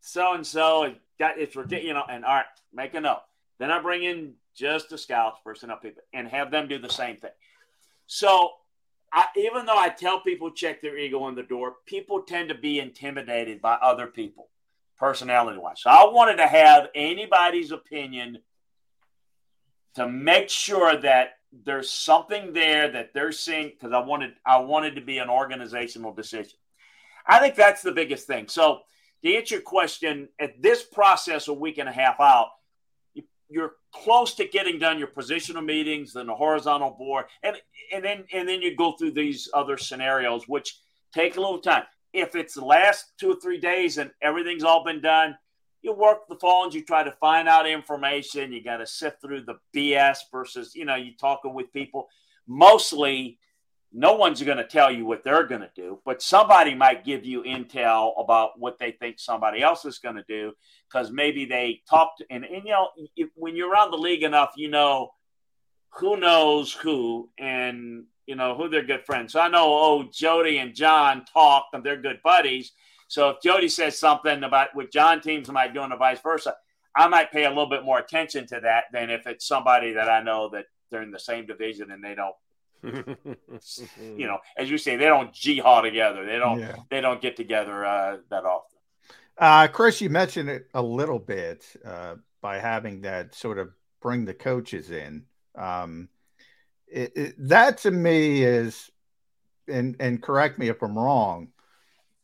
so 0.00 0.34
and 0.34 0.44
so 0.44 0.92
got 1.16 1.38
it's 1.38 1.54
ridiculous, 1.54 1.86
you 1.86 1.94
know. 1.94 2.02
And 2.10 2.24
all 2.24 2.34
right, 2.34 2.44
make 2.74 2.94
a 2.94 3.00
note. 3.00 3.22
Then 3.60 3.70
I 3.70 3.80
bring 3.80 4.02
in 4.02 4.32
just 4.52 4.90
the 4.90 4.98
scouts, 4.98 5.38
personnel 5.44 5.76
people, 5.76 6.02
and 6.12 6.26
have 6.26 6.50
them 6.50 6.66
do 6.66 6.80
the 6.80 6.90
same 6.90 7.18
thing. 7.18 7.30
So, 8.08 8.50
I, 9.12 9.26
even 9.36 9.64
though 9.64 9.78
I 9.78 9.90
tell 9.90 10.22
people 10.22 10.50
check 10.50 10.82
their 10.82 10.98
ego 10.98 11.28
in 11.28 11.36
the 11.36 11.44
door, 11.44 11.76
people 11.86 12.22
tend 12.22 12.48
to 12.48 12.56
be 12.56 12.80
intimidated 12.80 13.62
by 13.62 13.74
other 13.74 14.08
people, 14.08 14.48
personality 14.98 15.58
wise. 15.58 15.82
So 15.82 15.90
I 15.90 16.04
wanted 16.10 16.38
to 16.38 16.48
have 16.48 16.88
anybody's 16.96 17.70
opinion 17.70 18.40
to 19.94 20.08
make 20.08 20.48
sure 20.48 20.96
that 20.96 21.34
there's 21.64 21.90
something 21.90 22.52
there 22.52 22.90
that 22.90 23.12
they're 23.12 23.32
seeing 23.32 23.68
because 23.68 23.92
I 23.92 24.00
wanted 24.00 24.32
I 24.46 24.58
wanted 24.58 24.94
to 24.94 25.02
be 25.02 25.18
an 25.18 25.28
organizational 25.28 26.12
decision. 26.12 26.58
I 27.26 27.38
think 27.38 27.54
that's 27.54 27.82
the 27.82 27.92
biggest 27.92 28.26
thing. 28.26 28.48
So 28.48 28.80
to 29.24 29.34
answer 29.34 29.56
your 29.56 29.62
question, 29.62 30.28
at 30.40 30.60
this 30.60 30.82
process 30.82 31.48
a 31.48 31.52
week 31.52 31.78
and 31.78 31.88
a 31.88 31.92
half 31.92 32.20
out, 32.20 32.48
you're 33.48 33.74
close 33.92 34.34
to 34.34 34.46
getting 34.46 34.78
done 34.78 34.98
your 34.98 35.08
positional 35.08 35.64
meetings, 35.64 36.14
then 36.14 36.26
the 36.26 36.34
horizontal 36.34 36.90
board, 36.90 37.26
and 37.42 37.56
and 37.92 38.02
then 38.02 38.24
and 38.32 38.48
then 38.48 38.62
you 38.62 38.74
go 38.74 38.92
through 38.92 39.12
these 39.12 39.48
other 39.52 39.76
scenarios, 39.76 40.48
which 40.48 40.78
take 41.12 41.36
a 41.36 41.40
little 41.40 41.58
time. 41.58 41.84
If 42.14 42.34
it's 42.34 42.54
the 42.54 42.64
last 42.64 43.12
two 43.18 43.32
or 43.32 43.36
three 43.36 43.58
days 43.58 43.98
and 43.98 44.10
everything's 44.22 44.64
all 44.64 44.84
been 44.84 45.00
done, 45.00 45.36
you 45.82 45.92
work 45.92 46.28
the 46.28 46.36
phones, 46.36 46.74
you 46.74 46.82
try 46.84 47.02
to 47.02 47.10
find 47.20 47.48
out 47.48 47.68
information, 47.68 48.52
you 48.52 48.62
got 48.62 48.78
to 48.78 48.86
sift 48.86 49.20
through 49.20 49.42
the 49.42 49.58
BS 49.74 50.18
versus, 50.30 50.74
you 50.74 50.84
know, 50.84 50.94
you 50.94 51.12
talking 51.16 51.54
with 51.54 51.72
people. 51.72 52.08
Mostly, 52.46 53.38
no 53.92 54.14
one's 54.14 54.42
going 54.42 54.58
to 54.58 54.66
tell 54.66 54.90
you 54.90 55.04
what 55.04 55.24
they're 55.24 55.46
going 55.46 55.60
to 55.60 55.70
do, 55.74 55.98
but 56.04 56.22
somebody 56.22 56.74
might 56.74 57.04
give 57.04 57.24
you 57.24 57.42
intel 57.42 58.12
about 58.18 58.58
what 58.58 58.78
they 58.78 58.92
think 58.92 59.18
somebody 59.18 59.62
else 59.62 59.84
is 59.84 59.98
going 59.98 60.14
to 60.14 60.24
do 60.28 60.52
because 60.88 61.10
maybe 61.10 61.44
they 61.44 61.82
talked. 61.90 62.22
And, 62.30 62.44
and, 62.44 62.64
you 62.64 62.70
know, 62.70 62.88
if, 63.16 63.28
when 63.34 63.56
you're 63.56 63.70
around 63.70 63.90
the 63.90 63.98
league 63.98 64.22
enough, 64.22 64.52
you 64.56 64.68
know 64.68 65.12
who 65.90 66.16
knows 66.16 66.72
who 66.72 67.28
and, 67.38 68.04
you 68.26 68.34
know, 68.34 68.54
who 68.54 68.68
they're 68.68 68.84
good 68.84 69.04
friends. 69.04 69.32
So 69.32 69.40
I 69.40 69.48
know, 69.48 69.66
oh, 69.66 70.08
Jody 70.10 70.58
and 70.58 70.74
John 70.74 71.24
talked 71.24 71.74
and 71.74 71.84
they're 71.84 72.00
good 72.00 72.20
buddies 72.22 72.72
so 73.12 73.28
if 73.28 73.42
Jody 73.42 73.68
says 73.68 73.98
something 73.98 74.42
about 74.42 74.74
what 74.74 74.90
John 74.90 75.20
teams 75.20 75.50
might 75.50 75.74
do 75.74 75.82
and 75.82 75.92
vice 75.98 76.22
versa, 76.22 76.56
I 76.96 77.08
might 77.08 77.30
pay 77.30 77.44
a 77.44 77.50
little 77.50 77.68
bit 77.68 77.84
more 77.84 77.98
attention 77.98 78.46
to 78.46 78.60
that 78.60 78.84
than 78.90 79.10
if 79.10 79.26
it's 79.26 79.46
somebody 79.46 79.92
that 79.92 80.08
I 80.08 80.22
know 80.22 80.48
that 80.48 80.64
they're 80.90 81.02
in 81.02 81.10
the 81.10 81.18
same 81.18 81.44
division 81.44 81.90
and 81.90 82.02
they 82.02 82.14
don't 82.14 82.34
you 84.16 84.26
know, 84.26 84.38
as 84.56 84.70
you 84.70 84.78
say, 84.78 84.96
they 84.96 85.04
don't 85.04 85.30
jihad 85.30 85.84
together. 85.84 86.24
They 86.24 86.38
don't 86.38 86.58
yeah. 86.58 86.76
they 86.88 87.02
don't 87.02 87.20
get 87.20 87.36
together 87.36 87.84
uh, 87.84 88.16
that 88.30 88.46
often. 88.46 88.78
Uh, 89.36 89.68
Chris, 89.68 90.00
you 90.00 90.08
mentioned 90.08 90.48
it 90.48 90.68
a 90.72 90.82
little 90.82 91.18
bit 91.18 91.66
uh, 91.84 92.14
by 92.40 92.58
having 92.58 93.02
that 93.02 93.34
sort 93.34 93.58
of 93.58 93.72
bring 94.00 94.24
the 94.24 94.32
coaches 94.32 94.90
in. 94.90 95.26
Um, 95.54 96.08
it, 96.88 97.12
it, 97.14 97.34
that 97.46 97.76
to 97.78 97.90
me 97.90 98.42
is, 98.42 98.90
and 99.68 99.96
and 100.00 100.22
correct 100.22 100.58
me 100.58 100.68
if 100.68 100.80
I'm 100.82 100.98
wrong, 100.98 101.51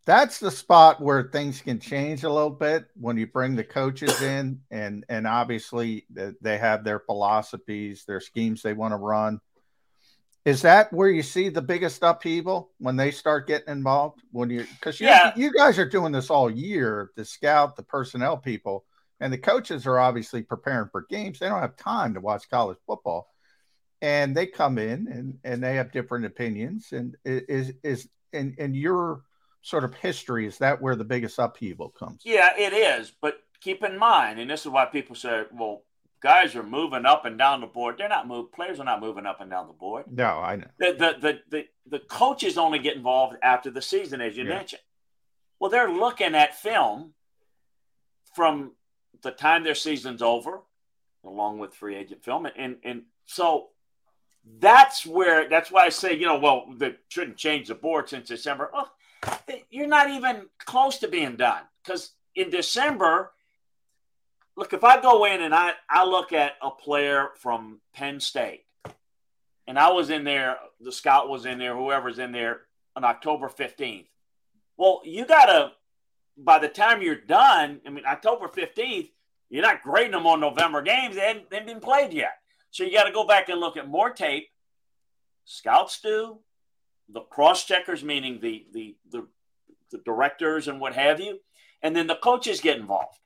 that's 0.09 0.39
the 0.39 0.51
spot 0.51 1.03
where 1.03 1.25
things 1.25 1.61
can 1.61 1.79
change 1.79 2.25
a 2.25 2.31
little 2.31 2.49
bit 2.49 2.87
when 2.99 3.19
you 3.19 3.27
bring 3.27 3.55
the 3.55 3.63
coaches 3.63 4.23
in 4.35 4.59
and 4.71 5.05
and 5.11 5.27
obviously 5.27 6.07
they 6.41 6.57
have 6.57 6.83
their 6.83 6.99
philosophies 6.99 8.07
their 8.07 8.21
schemes 8.21 8.63
they 8.63 8.73
want 8.73 8.93
to 8.93 8.97
run 8.97 9.39
Is 10.47 10.63
that 10.63 10.91
where 10.95 11.11
you 11.11 11.23
see 11.23 11.51
the 11.51 11.61
biggest 11.61 12.03
upheaval 12.03 12.71
when 12.79 12.97
they 12.97 13.11
start 13.11 13.47
getting 13.47 13.69
involved? 13.69 14.23
When 14.33 14.49
you 14.49 14.65
because 14.81 14.99
yeah. 14.99 15.33
you 15.37 15.53
guys 15.53 15.79
are 15.79 15.89
doing 15.89 16.11
this 16.11 16.31
all 16.31 16.51
year, 16.51 17.11
the 17.17 17.25
scout, 17.25 17.77
the 17.77 17.83
personnel 17.83 18.39
people, 18.39 18.87
and 19.21 19.31
the 19.31 19.37
coaches 19.37 19.87
are 19.87 19.99
obviously 19.99 20.43
preparing 20.43 20.89
for 20.91 21.05
games. 21.11 21.39
They 21.39 21.49
don't 21.49 21.61
have 21.61 21.77
time 21.77 22.15
to 22.15 22.21
watch 22.21 22.49
college 22.49 22.79
football. 22.87 23.29
And 24.01 24.35
they 24.35 24.47
come 24.47 24.79
in 24.79 25.09
and, 25.09 25.39
and 25.45 25.63
they 25.63 25.75
have 25.75 25.93
different 25.93 26.25
opinions. 26.25 26.93
And 26.93 27.15
is 27.27 27.73
is 27.83 28.09
and 28.33 28.55
and 28.59 28.75
your 28.75 29.25
sort 29.63 29.85
of 29.85 29.95
history, 29.95 30.47
is 30.47 30.59
that 30.59 30.81
where 30.81 30.97
the 30.97 31.05
biggest 31.05 31.39
upheaval 31.39 31.91
comes? 31.91 32.23
Yeah, 32.25 32.51
it 32.57 32.73
is. 32.73 33.13
But 33.21 33.41
keep 33.61 33.83
in 33.83 33.99
mind, 33.99 34.39
and 34.39 34.51
this 34.51 34.63
is 34.63 34.69
why 34.69 34.87
people 34.87 35.17
say, 35.17 35.45
well, 35.53 35.83
guys 36.21 36.57
are 36.57 36.63
moving 36.63 37.05
up 37.05 37.25
and 37.25 37.39
down 37.39 37.61
the 37.61 37.67
board. 37.67 37.97
They're 37.99 38.09
not 38.09 38.27
moving. 38.27 38.51
Players 38.55 38.81
are 38.81 38.85
not 38.85 39.01
moving 39.01 39.27
up 39.27 39.41
and 39.41 39.51
down 39.51 39.67
the 39.67 39.73
board. 39.73 40.05
No, 40.11 40.39
I 40.39 40.57
know. 40.57 40.67
The 40.79 40.93
the 40.93 41.17
the 41.21 41.41
the, 41.51 41.65
the 41.87 41.99
coaches 42.01 42.59
only 42.59 42.79
get 42.79 42.97
involved 42.97 43.37
after 43.43 43.71
the 43.71 43.83
season, 43.83 44.21
as 44.21 44.37
you 44.37 44.45
yeah. 44.45 44.51
mentioned. 44.51 44.83
Well, 45.61 45.71
they're 45.71 45.91
looking 45.91 46.35
at 46.35 46.55
film 46.55 47.15
from 48.35 48.73
the 49.23 49.31
time 49.31 49.65
their 49.65 49.75
season's 49.75 50.23
over, 50.23 50.61
along 51.25 51.59
with 51.59 51.75
free 51.75 51.97
agent 51.97 52.25
film, 52.25 52.47
and 52.47 52.77
and 52.85 53.03
so 53.27 53.69
that's 54.61 55.05
where 55.05 55.49
that's 55.49 55.71
why 55.71 55.85
I 55.85 55.89
say 55.91 56.15
you 56.15 56.27
know 56.27 56.39
well 56.39 56.67
they 56.77 56.97
shouldn't 57.09 57.37
change 57.37 57.69
the 57.69 57.75
board 57.75 58.09
since 58.09 58.29
December. 58.29 58.71
Oh, 58.73 58.89
you're 59.71 59.87
not 59.87 60.11
even 60.11 60.47
close 60.59 60.99
to 60.99 61.09
being 61.09 61.37
done 61.37 61.63
because 61.83 62.13
in 62.35 62.51
December 62.51 63.33
look, 64.59 64.73
if 64.73 64.83
I 64.83 65.01
go 65.01 65.25
in 65.25 65.41
and 65.41 65.55
I, 65.55 65.73
I 65.89 66.05
look 66.05 66.33
at 66.33 66.55
a 66.61 66.71
player 66.71 67.29
from 67.37 67.81
Penn 67.95 68.19
State, 68.19 68.65
and 69.69 69.79
I 69.79 69.93
was 69.93 70.11
in 70.11 70.25
there, 70.25 70.57
the 70.81 70.91
scout 70.91 71.29
was 71.29 71.47
in 71.47 71.59
there, 71.59 71.77
whoever's 71.77 72.19
in 72.19 72.33
there 72.33 72.63
on 72.97 73.05
October 73.05 73.49
15th. 73.49 74.07
Well, 74.77 75.03
you 75.05 75.25
got 75.25 75.47
to, 75.47 75.73
by 76.37 76.59
the 76.59 76.69
time 76.69 77.03
you're 77.03 77.15
done, 77.15 77.81
I 77.87 77.91
mean, 77.91 78.05
October 78.05 78.49
15th, 78.49 79.11
you're 79.49 79.63
not 79.63 79.83
grading 79.83 80.13
them 80.13 80.27
on 80.27 80.41
November 80.41 80.83
games. 80.83 81.15
They 81.15 81.21
hadn't, 81.21 81.51
they 81.51 81.57
hadn't 81.59 81.73
been 81.73 81.81
played 81.81 82.13
yet. 82.13 82.39
So 82.71 82.83
you 82.83 82.93
got 82.93 83.05
to 83.05 83.13
go 83.13 83.27
back 83.27 83.49
and 83.49 83.61
look 83.61 83.77
at 83.77 83.89
more 83.89 84.11
tape. 84.11 84.49
Scouts 85.45 86.01
do, 86.01 86.39
the 87.09 87.21
cross 87.21 87.65
checkers, 87.65 88.03
meaning 88.03 88.41
the, 88.41 88.67
the, 88.73 88.97
the, 89.11 89.27
the 89.91 89.99
directors 89.99 90.69
and 90.69 90.81
what 90.81 90.95
have 90.95 91.21
you, 91.21 91.41
and 91.83 91.95
then 91.95 92.07
the 92.07 92.17
coaches 92.17 92.61
get 92.61 92.79
involved 92.79 93.19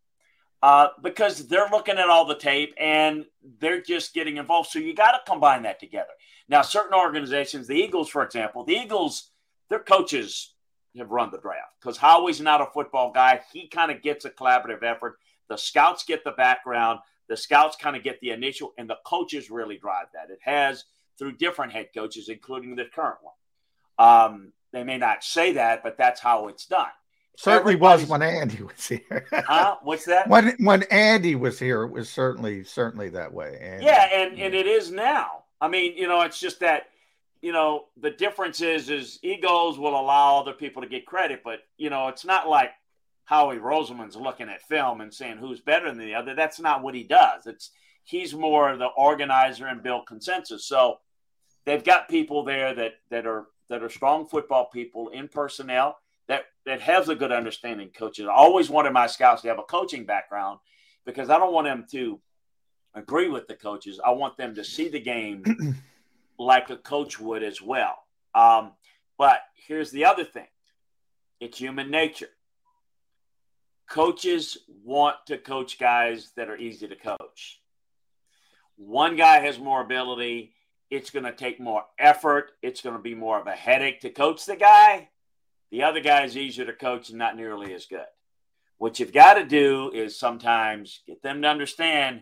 uh, 0.62 0.88
because 1.02 1.48
they're 1.48 1.68
looking 1.70 1.98
at 1.98 2.08
all 2.08 2.24
the 2.24 2.34
tape 2.34 2.74
and 2.78 3.26
they're 3.58 3.82
just 3.82 4.14
getting 4.14 4.36
involved. 4.36 4.70
So 4.70 4.78
you 4.78 4.94
got 4.94 5.12
to 5.12 5.20
combine 5.26 5.62
that 5.62 5.80
together. 5.80 6.12
Now, 6.48 6.62
certain 6.62 6.94
organizations, 6.94 7.66
the 7.66 7.74
Eagles, 7.74 8.08
for 8.08 8.22
example, 8.22 8.64
the 8.64 8.74
Eagles, 8.74 9.30
their 9.68 9.80
coaches 9.80 10.54
have 10.96 11.10
run 11.10 11.30
the 11.30 11.38
draft 11.38 11.72
because 11.80 11.96
Howie's 11.96 12.40
not 12.40 12.60
a 12.60 12.66
football 12.66 13.10
guy. 13.12 13.40
He 13.52 13.66
kind 13.66 13.90
of 13.90 14.02
gets 14.02 14.24
a 14.24 14.30
collaborative 14.30 14.82
effort. 14.82 15.18
The 15.48 15.56
scouts 15.56 16.04
get 16.04 16.24
the 16.24 16.32
background. 16.32 17.00
The 17.28 17.36
scouts 17.36 17.76
kind 17.76 17.96
of 17.96 18.02
get 18.02 18.20
the 18.20 18.30
initial, 18.30 18.74
and 18.76 18.90
the 18.90 18.98
coaches 19.06 19.50
really 19.50 19.78
drive 19.78 20.06
that. 20.12 20.30
It 20.30 20.40
has 20.42 20.84
through 21.18 21.36
different 21.36 21.72
head 21.72 21.88
coaches, 21.94 22.28
including 22.28 22.76
the 22.76 22.84
current 22.84 23.18
one. 23.22 24.06
Um, 24.06 24.52
they 24.72 24.84
may 24.84 24.98
not 24.98 25.22
say 25.22 25.52
that, 25.52 25.82
but 25.82 25.98
that's 25.98 26.20
how 26.20 26.48
it's 26.48 26.66
done. 26.66 26.88
Certainly 27.36 27.76
was 27.76 28.06
when 28.06 28.22
Andy 28.22 28.62
was 28.62 28.86
here. 28.86 29.26
huh? 29.32 29.76
What's 29.82 30.04
that? 30.04 30.28
When 30.28 30.54
when 30.58 30.82
Andy 30.84 31.34
was 31.34 31.58
here, 31.58 31.82
it 31.82 31.90
was 31.90 32.10
certainly 32.10 32.62
certainly 32.64 33.08
that 33.10 33.32
way. 33.32 33.58
Andy, 33.60 33.86
yeah, 33.86 34.08
and 34.12 34.38
and 34.38 34.54
it 34.54 34.66
is 34.66 34.90
now. 34.90 35.44
I 35.60 35.68
mean, 35.68 35.96
you 35.96 36.08
know, 36.08 36.22
it's 36.22 36.38
just 36.38 36.60
that 36.60 36.88
you 37.40 37.52
know 37.52 37.86
the 38.00 38.10
difference 38.10 38.60
is 38.60 38.90
is 38.90 39.18
egos 39.22 39.78
will 39.78 39.98
allow 39.98 40.40
other 40.40 40.52
people 40.52 40.82
to 40.82 40.88
get 40.88 41.06
credit, 41.06 41.40
but 41.42 41.60
you 41.78 41.88
know, 41.88 42.08
it's 42.08 42.24
not 42.24 42.48
like 42.48 42.70
Howie 43.24 43.58
Roseman's 43.58 44.16
looking 44.16 44.50
at 44.50 44.62
film 44.62 45.00
and 45.00 45.12
saying 45.12 45.38
who's 45.38 45.60
better 45.60 45.88
than 45.88 45.98
the 45.98 46.14
other. 46.14 46.34
That's 46.34 46.60
not 46.60 46.82
what 46.82 46.94
he 46.94 47.02
does. 47.02 47.46
It's 47.46 47.70
he's 48.04 48.34
more 48.34 48.76
the 48.76 48.86
organizer 48.86 49.66
and 49.66 49.82
build 49.82 50.06
consensus. 50.06 50.66
So 50.66 50.98
they've 51.64 51.82
got 51.82 52.08
people 52.08 52.44
there 52.44 52.74
that 52.74 52.92
that 53.10 53.26
are 53.26 53.46
that 53.72 53.82
are 53.82 53.88
strong 53.88 54.26
football 54.26 54.66
people 54.66 55.08
in 55.08 55.28
personnel 55.28 55.96
that 56.28 56.44
that 56.66 56.80
has 56.80 57.08
a 57.08 57.14
good 57.14 57.32
understanding 57.32 57.88
coaches. 57.88 58.26
I 58.28 58.34
always 58.34 58.70
wanted 58.70 58.92
my 58.92 59.06
scouts 59.06 59.42
to 59.42 59.48
have 59.48 59.58
a 59.58 59.64
coaching 59.64 60.04
background 60.04 60.60
because 61.04 61.30
I 61.30 61.38
don't 61.38 61.52
want 61.52 61.66
them 61.66 61.86
to 61.92 62.20
agree 62.94 63.28
with 63.28 63.48
the 63.48 63.54
coaches. 63.54 63.98
I 64.04 64.10
want 64.10 64.36
them 64.36 64.54
to 64.54 64.64
see 64.64 64.88
the 64.88 65.00
game 65.00 65.44
like 66.38 66.70
a 66.70 66.76
coach 66.76 67.18
would 67.18 67.42
as 67.42 67.60
well. 67.60 67.96
Um, 68.34 68.72
but 69.18 69.40
here's 69.54 69.90
the 69.90 70.04
other 70.04 70.24
thing 70.24 70.48
it's 71.40 71.58
human 71.58 71.90
nature. 71.90 72.30
Coaches 73.88 74.58
want 74.84 75.16
to 75.26 75.38
coach 75.38 75.78
guys 75.78 76.32
that 76.36 76.48
are 76.48 76.56
easy 76.56 76.88
to 76.88 76.96
coach. 76.96 77.60
One 78.76 79.16
guy 79.16 79.40
has 79.40 79.58
more 79.58 79.82
ability. 79.82 80.54
It's 80.92 81.08
going 81.08 81.24
to 81.24 81.32
take 81.32 81.58
more 81.58 81.86
effort. 81.98 82.50
It's 82.60 82.82
going 82.82 82.96
to 82.96 83.00
be 83.00 83.14
more 83.14 83.40
of 83.40 83.46
a 83.46 83.52
headache 83.52 84.02
to 84.02 84.10
coach 84.10 84.44
the 84.44 84.56
guy. 84.56 85.08
The 85.70 85.84
other 85.84 86.00
guy 86.00 86.24
is 86.24 86.36
easier 86.36 86.66
to 86.66 86.74
coach 86.74 87.08
and 87.08 87.18
not 87.18 87.34
nearly 87.34 87.72
as 87.72 87.86
good. 87.86 88.04
What 88.76 89.00
you've 89.00 89.10
got 89.10 89.34
to 89.34 89.46
do 89.46 89.90
is 89.94 90.18
sometimes 90.18 91.00
get 91.06 91.22
them 91.22 91.40
to 91.40 91.48
understand 91.48 92.20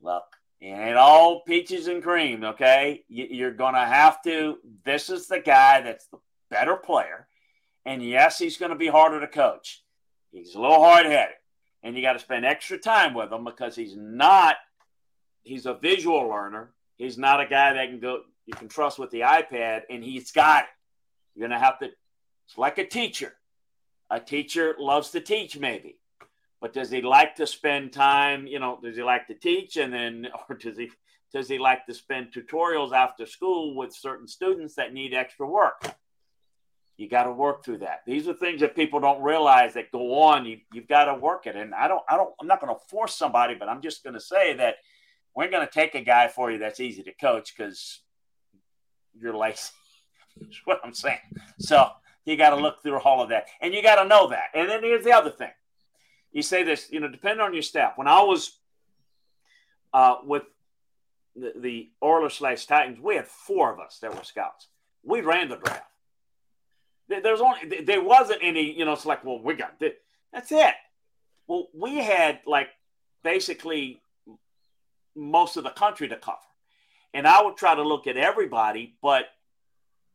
look, 0.00 0.24
it 0.58 0.68
ain't 0.68 0.96
all 0.96 1.42
peaches 1.42 1.86
and 1.86 2.02
cream, 2.02 2.44
okay? 2.44 3.04
You're 3.08 3.50
going 3.52 3.74
to 3.74 3.80
have 3.80 4.22
to, 4.22 4.56
this 4.86 5.10
is 5.10 5.26
the 5.26 5.40
guy 5.40 5.82
that's 5.82 6.06
the 6.06 6.18
better 6.48 6.76
player. 6.76 7.28
And 7.84 8.02
yes, 8.02 8.38
he's 8.38 8.56
going 8.56 8.72
to 8.72 8.78
be 8.78 8.86
harder 8.86 9.20
to 9.20 9.26
coach. 9.26 9.82
He's 10.32 10.54
a 10.54 10.60
little 10.60 10.82
hard 10.82 11.04
headed. 11.04 11.36
And 11.82 11.94
you 11.94 12.00
got 12.00 12.14
to 12.14 12.20
spend 12.20 12.46
extra 12.46 12.78
time 12.78 13.12
with 13.12 13.30
him 13.30 13.44
because 13.44 13.76
he's 13.76 13.94
not, 13.94 14.56
he's 15.42 15.66
a 15.66 15.74
visual 15.74 16.26
learner. 16.26 16.70
He's 16.96 17.18
not 17.18 17.40
a 17.40 17.46
guy 17.46 17.74
that 17.74 17.88
can 17.88 18.00
go, 18.00 18.22
you 18.46 18.54
can 18.54 18.68
trust 18.68 18.98
with 18.98 19.10
the 19.10 19.20
iPad, 19.20 19.82
and 19.90 20.02
he's 20.02 20.32
got 20.32 20.64
it. 20.64 20.70
You're 21.34 21.48
to 21.48 21.58
have 21.58 21.78
to 21.80 21.90
it's 22.46 22.56
like 22.56 22.78
a 22.78 22.86
teacher. 22.86 23.34
A 24.08 24.20
teacher 24.20 24.76
loves 24.78 25.10
to 25.10 25.20
teach, 25.20 25.58
maybe, 25.58 25.98
but 26.60 26.72
does 26.72 26.90
he 26.90 27.02
like 27.02 27.34
to 27.36 27.46
spend 27.46 27.92
time? 27.92 28.46
You 28.46 28.60
know, 28.60 28.78
does 28.80 28.96
he 28.96 29.02
like 29.02 29.26
to 29.26 29.34
teach, 29.34 29.76
and 29.76 29.92
then, 29.92 30.28
or 30.48 30.56
does 30.56 30.78
he 30.78 30.90
does 31.32 31.48
he 31.48 31.58
like 31.58 31.84
to 31.86 31.94
spend 31.94 32.32
tutorials 32.32 32.92
after 32.92 33.26
school 33.26 33.74
with 33.74 33.92
certain 33.92 34.28
students 34.28 34.76
that 34.76 34.94
need 34.94 35.12
extra 35.12 35.46
work? 35.46 35.82
You 36.96 37.08
got 37.08 37.24
to 37.24 37.32
work 37.32 37.64
through 37.64 37.78
that. 37.78 38.02
These 38.06 38.26
are 38.28 38.32
things 38.32 38.60
that 38.60 38.76
people 38.76 39.00
don't 39.00 39.20
realize 39.20 39.74
that 39.74 39.92
go 39.92 40.22
on. 40.22 40.46
You, 40.46 40.60
you've 40.72 40.88
got 40.88 41.06
to 41.06 41.14
work 41.14 41.46
it. 41.46 41.54
And 41.54 41.74
I 41.74 41.88
don't, 41.88 42.02
I 42.08 42.16
don't, 42.16 42.32
I'm 42.40 42.46
not 42.46 42.60
going 42.60 42.74
to 42.74 42.80
force 42.88 43.14
somebody, 43.14 43.54
but 43.54 43.68
I'm 43.68 43.82
just 43.82 44.02
going 44.02 44.14
to 44.14 44.20
say 44.20 44.54
that 44.54 44.76
we're 45.36 45.50
going 45.50 45.66
to 45.66 45.72
take 45.72 45.94
a 45.94 46.00
guy 46.00 46.28
for 46.28 46.50
you 46.50 46.58
that's 46.58 46.80
easy 46.80 47.02
to 47.02 47.12
coach 47.12 47.54
because 47.56 48.00
you're 49.20 49.36
lazy. 49.36 49.70
That's 50.40 50.60
what 50.64 50.80
I'm 50.82 50.94
saying. 50.94 51.18
So 51.58 51.88
you 52.24 52.36
got 52.36 52.50
to 52.50 52.56
look 52.56 52.82
through 52.82 52.98
all 53.00 53.22
of 53.22 53.28
that, 53.28 53.46
and 53.60 53.72
you 53.72 53.82
got 53.82 54.02
to 54.02 54.08
know 54.08 54.28
that. 54.28 54.48
And 54.54 54.68
then 54.68 54.82
here's 54.82 55.04
the 55.04 55.12
other 55.12 55.30
thing: 55.30 55.52
you 56.32 56.42
say 56.42 56.62
this, 56.62 56.88
you 56.90 57.00
know, 57.00 57.08
depending 57.08 57.40
on 57.40 57.54
your 57.54 57.62
staff. 57.62 57.92
When 57.96 58.08
I 58.08 58.22
was 58.22 58.58
uh, 59.94 60.16
with 60.24 60.42
the, 61.34 61.52
the 61.56 61.90
Oilers 62.02 62.34
slash 62.34 62.66
Titans, 62.66 62.98
we 63.00 63.16
had 63.16 63.26
four 63.26 63.72
of 63.72 63.80
us 63.80 63.98
that 64.00 64.14
were 64.14 64.24
scouts. 64.24 64.68
We 65.02 65.20
ran 65.20 65.48
the 65.48 65.56
draft. 65.56 65.84
There's 67.08 67.40
only 67.40 67.80
there 67.82 68.02
wasn't 68.02 68.40
any, 68.42 68.76
you 68.76 68.84
know. 68.84 68.92
It's 68.92 69.06
like, 69.06 69.24
well, 69.24 69.40
we 69.40 69.54
got 69.54 69.78
this. 69.78 69.92
That's 70.32 70.50
it. 70.50 70.74
Well, 71.46 71.68
we 71.72 71.96
had 71.96 72.40
like 72.46 72.68
basically 73.22 74.00
most 75.16 75.56
of 75.56 75.64
the 75.64 75.70
country 75.70 76.08
to 76.08 76.16
cover, 76.16 76.38
and 77.14 77.26
I 77.26 77.42
would 77.42 77.56
try 77.56 77.74
to 77.74 77.82
look 77.82 78.06
at 78.06 78.16
everybody, 78.16 78.94
but 79.02 79.26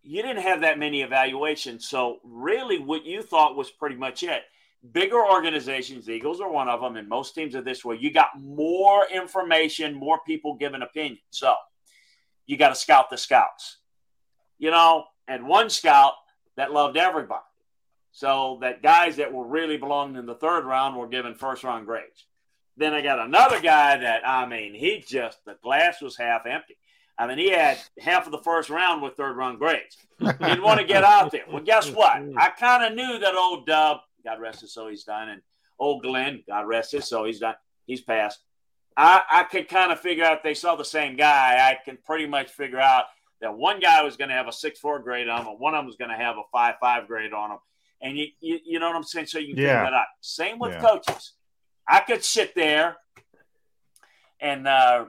you 0.04 0.22
didn't 0.22 0.44
have 0.44 0.62
that 0.62 0.80
many 0.80 1.02
evaluations. 1.02 1.88
So, 1.88 2.20
really, 2.24 2.80
what 2.80 3.06
you 3.06 3.22
thought 3.22 3.56
was 3.56 3.70
pretty 3.70 3.96
much 3.96 4.24
it. 4.24 4.44
Bigger 4.94 5.24
organizations, 5.24 6.10
Eagles 6.10 6.42
are 6.42 6.52
one 6.52 6.68
of 6.68 6.82
them, 6.82 6.98
and 6.98 7.08
most 7.08 7.36
teams 7.36 7.56
are 7.56 7.62
this 7.62 7.86
way. 7.86 7.98
You 8.00 8.12
got 8.12 8.30
more 8.40 9.06
information, 9.14 9.94
more 9.94 10.20
people 10.26 10.56
giving 10.56 10.82
opinions. 10.82 11.20
So, 11.30 11.54
you 12.48 12.58
got 12.58 12.70
to 12.70 12.76
scout 12.76 13.10
the 13.10 13.18
scouts, 13.18 13.78
you 14.58 14.72
know, 14.72 15.06
and 15.28 15.48
one 15.48 15.70
scout 15.70 16.14
that 16.58 16.72
loved 16.72 16.98
everybody. 16.98 17.42
So, 18.12 18.58
that 18.62 18.82
guys 18.82 19.18
that 19.18 19.32
were 19.32 19.46
really 19.46 19.78
belonging 19.78 20.16
in 20.16 20.26
the 20.26 20.36
third 20.36 20.66
round 20.66 20.96
were 20.96 21.08
given 21.08 21.36
first 21.36 21.64
round 21.64 21.86
grades. 21.86 22.26
Then 22.82 22.96
I 22.96 23.02
got 23.04 23.20
another 23.20 23.62
guy 23.62 23.96
that, 23.98 24.28
I 24.28 24.48
mean, 24.48 24.74
he 24.74 25.04
just, 25.08 25.38
the 25.46 25.56
glass 25.62 26.02
was 26.02 26.18
half 26.18 26.48
empty. 26.48 26.78
I 27.16 27.28
mean, 27.28 27.38
he 27.38 27.52
had 27.52 27.78
half 28.00 28.26
of 28.26 28.32
the 28.32 28.40
first 28.40 28.72
round 28.72 29.04
with 29.04 29.14
third 29.14 29.38
round 29.38 29.60
grades. 29.60 29.98
He 30.18 30.26
didn't 30.26 30.64
want 30.64 30.80
to 30.80 30.86
get 30.88 31.04
out 31.04 31.32
there. 31.32 31.44
Well, 31.48 31.62
guess 31.62 31.92
what? 31.92 32.24
I 32.38 32.50
kind 32.50 32.84
of 32.84 32.96
knew 32.96 33.20
that 33.20 33.36
old 33.36 33.68
Dub, 33.68 34.00
God 34.26 34.42
rest 34.42 34.62
his 34.62 34.74
soul, 34.74 34.88
he's 34.88 35.04
done, 35.04 35.30
and 35.30 35.44
old 35.78 36.02
Glenn, 36.02 36.44
God 36.48 36.68
rest 36.68 36.94
his 36.94 37.08
soul, 37.08 37.26
he's 37.26 37.38
done, 37.38 37.54
he's 37.86 38.02
passed. 38.02 38.40
I, 38.98 39.22
I 39.32 39.44
could 39.44 39.70
kind 39.70 39.92
of 39.92 40.00
figure 40.00 40.24
out 40.26 40.38
if 40.38 40.44
they 40.44 40.56
saw 40.56 40.76
the 40.76 40.84
same 40.84 41.16
guy. 41.16 41.58
I 41.70 41.78
can 41.86 42.00
pretty 42.04 42.26
much 42.26 42.50
figure 42.50 42.80
out 42.80 43.06
that 43.42 43.56
one 43.56 43.80
guy 43.80 44.02
was 44.02 44.18
going 44.18 44.30
to 44.30 44.36
have 44.36 44.48
a 44.48 44.52
six 44.52 44.80
four 44.80 44.98
grade 44.98 45.30
on 45.30 45.42
him, 45.42 45.48
and 45.50 45.60
one 45.60 45.76
of 45.76 45.80
them 45.80 45.86
was 45.86 45.98
going 45.98 46.10
to 46.10 46.18
have 46.18 46.38
a 46.38 46.44
five 46.52 46.76
five 46.82 47.08
grade 47.08 47.32
on 47.32 47.52
him. 47.52 47.60
And 48.02 48.18
you, 48.18 48.26
you, 48.40 48.60
you 48.66 48.80
know 48.80 48.88
what 48.88 48.96
I'm 48.96 49.04
saying? 49.04 49.28
So 49.28 49.38
you 49.38 49.54
can 49.54 49.64
yeah. 49.64 49.82
figure 49.82 49.92
that 49.92 49.94
out. 49.94 50.08
Same 50.22 50.58
with 50.58 50.72
yeah. 50.72 50.82
coaches. 50.82 51.34
I 51.88 52.00
could 52.02 52.24
sit 52.24 52.56
there 52.56 52.98
and 54.40 54.68
uh, 54.68 55.06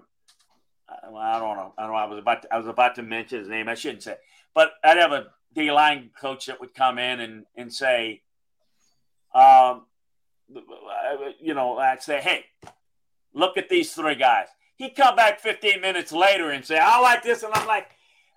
I 0.89 1.39
don't 1.39 1.57
know. 1.57 1.73
I 1.77 1.83
don't 1.83 1.93
know. 1.93 1.99
I 1.99 2.07
was 2.07 2.19
about 2.19 2.43
to, 2.43 2.55
I 2.55 2.59
was 2.59 2.67
about 2.67 2.95
to 2.97 3.03
mention 3.03 3.41
his 3.41 3.49
name. 3.49 3.69
I 3.69 3.75
shouldn't 3.75 4.03
say, 4.03 4.17
but 4.55 4.73
I'd 4.85 4.99
have 4.99 5.13
a 5.13 5.27
D 5.55 5.71
line 5.71 6.11
coach 6.19 6.47
that 6.47 6.61
would 6.61 6.75
come 6.75 6.99
in 6.99 7.21
and 7.21 7.45
and 7.57 7.73
say, 7.73 8.23
um, 9.35 9.87
you 11.41 11.55
know, 11.55 11.79
I'd 11.79 12.03
say, 12.03 12.21
hey, 12.21 12.45
look 13.33 13.57
at 13.57 13.69
these 13.69 13.95
three 13.95 14.15
guys. 14.15 14.49
He'd 14.77 14.97
come 14.97 15.17
back 15.17 15.41
15 15.41 15.81
minutes 15.81 16.13
later 16.13 16.51
and 16.51 16.65
say, 16.65 16.79
I 16.79 17.01
like 17.01 17.23
this, 17.23 17.43
and 17.43 17.53
I'm 17.55 17.67
like. 17.67 17.89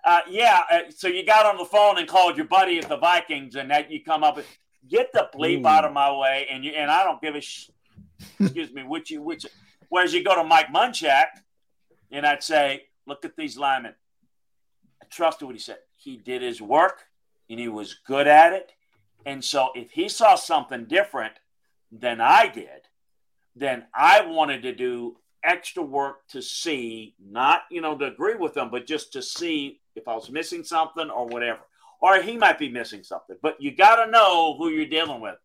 Uh, 0.04 0.20
yeah, 0.30 0.62
uh, 0.70 0.78
so 0.90 1.08
you 1.08 1.26
got 1.26 1.46
on 1.46 1.56
the 1.58 1.64
phone 1.64 1.98
and 1.98 2.06
called 2.06 2.36
your 2.36 2.46
buddy 2.46 2.78
at 2.78 2.88
the 2.88 2.96
Vikings, 2.96 3.56
and 3.56 3.68
that 3.72 3.90
you 3.90 4.04
come 4.04 4.22
up 4.22 4.36
with 4.36 4.46
get 4.88 5.12
the 5.12 5.28
bleep 5.34 5.64
Ooh. 5.64 5.66
out 5.66 5.84
of 5.84 5.92
my 5.92 6.16
way, 6.16 6.46
and 6.48 6.64
you 6.64 6.70
and 6.70 6.92
I 6.92 7.02
don't 7.02 7.20
give 7.20 7.34
a 7.34 7.40
sh- 7.40 7.70
excuse 8.40 8.72
me, 8.72 8.82
which 8.82 9.10
you 9.10 9.22
which 9.22 9.46
whereas 9.88 10.12
you 10.12 10.22
go 10.24 10.34
to 10.34 10.44
Mike 10.44 10.68
Munchak, 10.68 11.26
and 12.10 12.26
I'd 12.26 12.42
say, 12.42 12.84
look 13.06 13.24
at 13.24 13.36
these 13.36 13.56
linemen. 13.56 13.94
I 15.02 15.06
trusted 15.06 15.46
what 15.46 15.54
he 15.54 15.60
said. 15.60 15.78
He 15.96 16.16
did 16.16 16.42
his 16.42 16.60
work, 16.60 17.04
and 17.48 17.58
he 17.58 17.68
was 17.68 17.94
good 18.06 18.26
at 18.26 18.52
it, 18.52 18.72
and 19.24 19.44
so 19.44 19.70
if 19.74 19.90
he 19.90 20.08
saw 20.08 20.34
something 20.34 20.84
different 20.84 21.34
than 21.92 22.20
I 22.20 22.48
did, 22.48 22.88
then 23.54 23.84
I 23.94 24.22
wanted 24.22 24.62
to 24.62 24.74
do 24.74 25.16
extra 25.42 25.82
work 25.82 26.26
to 26.28 26.42
see, 26.42 27.14
not 27.24 27.62
you 27.70 27.80
know 27.80 27.96
to 27.96 28.06
agree 28.06 28.34
with 28.34 28.54
them, 28.54 28.70
but 28.70 28.86
just 28.86 29.12
to 29.14 29.22
see 29.22 29.80
if 29.94 30.06
I 30.08 30.14
was 30.14 30.30
missing 30.30 30.64
something 30.64 31.10
or 31.10 31.26
whatever. 31.26 31.60
Or 32.00 32.20
he 32.20 32.36
might 32.36 32.58
be 32.58 32.68
missing 32.68 33.02
something. 33.02 33.36
But 33.40 33.60
you 33.60 33.74
got 33.74 34.04
to 34.04 34.10
know 34.10 34.54
who 34.58 34.68
you're 34.68 34.84
dealing 34.84 35.20
with. 35.20 35.36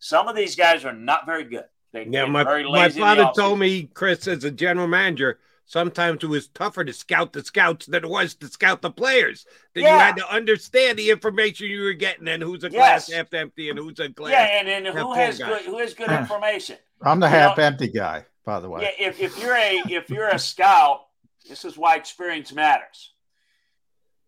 Some 0.00 0.26
of 0.26 0.34
these 0.34 0.56
guys 0.56 0.84
are 0.84 0.92
not 0.92 1.24
very 1.24 1.44
good. 1.44 1.66
They 1.92 2.06
yeah, 2.08 2.26
my, 2.26 2.44
my 2.44 2.88
father 2.88 3.30
told 3.34 3.58
me, 3.58 3.84
Chris, 3.92 4.28
as 4.28 4.44
a 4.44 4.50
general 4.50 4.86
manager, 4.86 5.38
sometimes 5.66 6.22
it 6.22 6.28
was 6.28 6.48
tougher 6.48 6.84
to 6.84 6.92
scout 6.92 7.32
the 7.32 7.42
scouts 7.42 7.86
than 7.86 8.04
it 8.04 8.10
was 8.10 8.34
to 8.36 8.48
scout 8.48 8.82
the 8.82 8.90
players. 8.90 9.44
That 9.74 9.82
yeah. 9.82 9.94
you 9.94 10.00
had 10.00 10.16
to 10.16 10.32
understand 10.32 10.98
the 10.98 11.10
information 11.10 11.66
you 11.66 11.82
were 11.82 11.92
getting 11.92 12.28
and 12.28 12.42
who's 12.42 12.64
a 12.64 12.70
yes. 12.70 13.08
glass 13.08 13.10
half 13.10 13.34
empty 13.34 13.70
and 13.70 13.78
who's 13.78 13.98
a 13.98 14.08
glass. 14.08 14.32
Yeah, 14.32 14.60
and, 14.60 14.86
and 14.86 14.98
who 14.98 15.14
has 15.14 15.38
good 15.38 15.62
who 15.62 15.78
has 15.78 15.94
good 15.94 16.10
information. 16.20 16.76
I'm 17.02 17.18
the 17.18 17.28
half 17.28 17.58
empty 17.58 17.88
guy, 17.88 18.26
by 18.44 18.60
the 18.60 18.68
way. 18.68 18.82
Yeah, 18.82 19.08
if, 19.08 19.20
if 19.20 19.40
you're 19.40 19.56
a 19.56 19.82
if 19.88 20.10
you're 20.10 20.28
a 20.28 20.38
scout, 20.38 21.06
this 21.48 21.64
is 21.64 21.76
why 21.76 21.96
experience 21.96 22.52
matters. 22.52 23.12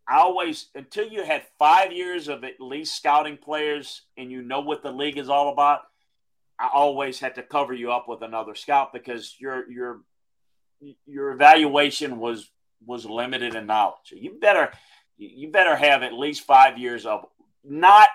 I 0.08 0.18
always, 0.18 0.66
until 0.74 1.06
you 1.06 1.24
had 1.24 1.44
five 1.58 1.92
years 1.92 2.28
of 2.28 2.42
at 2.44 2.60
least 2.60 2.96
scouting 2.96 3.36
players 3.36 4.02
and 4.18 4.30
you 4.30 4.42
know 4.42 4.60
what 4.60 4.82
the 4.82 4.90
league 4.90 5.16
is 5.16 5.28
all 5.28 5.52
about, 5.52 5.82
I 6.62 6.68
always 6.72 7.18
had 7.18 7.34
to 7.34 7.42
cover 7.42 7.74
you 7.74 7.90
up 7.90 8.08
with 8.08 8.22
another 8.22 8.54
scout 8.54 8.92
because 8.92 9.34
your 9.40 9.68
your 9.68 10.00
your 11.06 11.32
evaluation 11.32 12.20
was 12.20 12.50
was 12.86 13.04
limited 13.04 13.56
in 13.56 13.66
knowledge. 13.66 14.12
You 14.12 14.38
better 14.40 14.70
you 15.18 15.48
better 15.50 15.74
have 15.74 16.04
at 16.04 16.12
least 16.12 16.46
five 16.46 16.78
years 16.78 17.04
of 17.04 17.26
not 17.64 18.08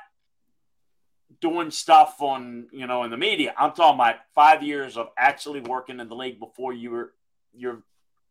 doing 1.41 1.71
stuff 1.71 2.21
on 2.21 2.67
you 2.71 2.87
know 2.87 3.03
in 3.03 3.11
the 3.11 3.17
media. 3.17 3.53
I'm 3.57 3.73
talking 3.73 3.99
about 3.99 4.15
five 4.33 4.63
years 4.63 4.95
of 4.95 5.09
actually 5.17 5.59
working 5.59 5.99
in 5.99 6.07
the 6.07 6.15
league 6.15 6.39
before 6.39 6.71
you 6.71 6.91
were 6.91 7.13
your 7.53 7.83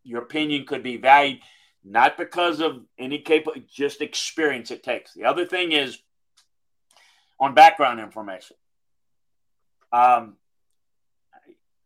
your 0.03 0.23
opinion 0.23 0.65
could 0.65 0.83
be 0.83 0.97
valued 0.97 1.41
not 1.85 2.17
because 2.17 2.61
of 2.61 2.83
any 2.99 3.19
capable, 3.19 3.61
just 3.71 4.01
experience 4.01 4.71
it 4.71 4.83
takes. 4.83 5.13
The 5.13 5.25
other 5.25 5.45
thing 5.45 5.73
is 5.73 5.99
on 7.39 7.55
background 7.55 8.01
information. 8.01 8.57
Um, 9.93 10.37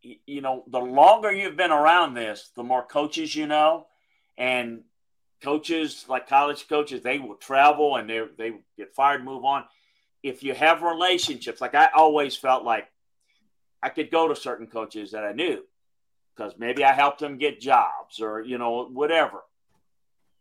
you 0.02 0.40
know, 0.40 0.64
the 0.66 0.78
longer 0.78 1.30
you've 1.30 1.56
been 1.56 1.70
around 1.70 2.14
this, 2.14 2.50
the 2.56 2.62
more 2.62 2.82
coaches 2.82 3.34
you 3.34 3.46
know, 3.46 3.86
and 4.38 4.82
coaches 5.42 6.06
like 6.08 6.28
college 6.28 6.68
coaches, 6.68 7.02
they 7.02 7.18
will 7.18 7.34
travel 7.34 7.96
and 7.96 8.08
they 8.08 8.22
they 8.38 8.52
get 8.76 8.94
fired, 8.94 9.24
move 9.24 9.44
on. 9.44 9.64
If 10.22 10.42
you 10.42 10.54
have 10.54 10.82
relationships, 10.82 11.60
like 11.60 11.74
I 11.74 11.88
always 11.94 12.36
felt 12.36 12.64
like 12.64 12.88
I 13.82 13.88
could 13.90 14.10
go 14.10 14.28
to 14.28 14.36
certain 14.36 14.66
coaches 14.66 15.12
that 15.12 15.24
I 15.24 15.32
knew 15.32 15.62
because 16.34 16.54
maybe 16.58 16.84
I 16.84 16.92
helped 16.92 17.20
them 17.20 17.38
get 17.38 17.60
jobs 17.60 18.20
or 18.20 18.40
you 18.40 18.58
know 18.58 18.86
whatever 18.86 19.42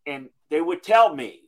and 0.09 0.29
they 0.49 0.59
would 0.59 0.83
tell 0.83 1.13
me 1.13 1.41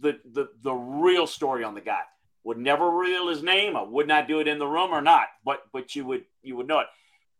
the 0.00 0.18
the 0.32 0.48
the 0.62 0.72
real 0.72 1.26
story 1.26 1.64
on 1.64 1.74
the 1.74 1.80
guy. 1.80 2.02
Would 2.44 2.58
never 2.58 2.88
reveal 2.88 3.28
his 3.28 3.42
name. 3.42 3.76
I 3.76 3.82
would 3.82 4.08
not 4.08 4.26
do 4.26 4.40
it 4.40 4.48
in 4.48 4.58
the 4.58 4.66
room 4.66 4.92
or 4.92 5.02
not, 5.02 5.26
but 5.44 5.64
but 5.72 5.94
you 5.94 6.06
would 6.06 6.24
you 6.42 6.56
would 6.56 6.66
know 6.66 6.80
it. 6.80 6.86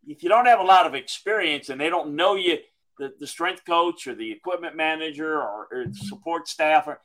If 0.07 0.23
you 0.23 0.29
don't 0.29 0.47
have 0.47 0.61
a 0.61 0.65
lot 0.65 0.87
of 0.87 0.95
experience 0.95 1.69
and 1.69 1.81
they 1.81 1.91
don't 1.91 2.17
know 2.17 2.35
you, 2.35 2.59
the, 2.99 3.13
the 3.19 3.27
strength 3.27 3.65
coach 3.67 4.07
or 4.07 4.15
the 4.15 4.31
equipment 4.31 4.77
manager 4.77 5.41
or, 5.41 5.69
or 5.71 5.85
support 5.93 6.49
staff, 6.49 6.87
or, 6.87 7.01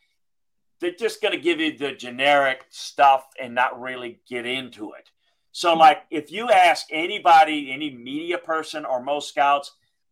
they're 0.79 0.91
just 0.91 1.21
going 1.21 1.33
to 1.33 1.39
give 1.39 1.59
you 1.59 1.77
the 1.77 1.93
generic 1.93 2.65
stuff 2.69 3.25
and 3.41 3.55
not 3.55 3.79
really 3.81 4.19
get 4.29 4.45
into 4.45 4.91
it. 4.93 5.09
So, 5.51 5.73
hmm. 5.73 5.79
like, 5.79 6.03
if 6.11 6.31
you 6.31 6.49
ask 6.49 6.87
anybody, 6.91 7.71
any 7.71 7.95
media 7.95 8.37
person 8.37 8.85
or 8.85 9.01
most 9.01 9.29
scouts, 9.29 9.71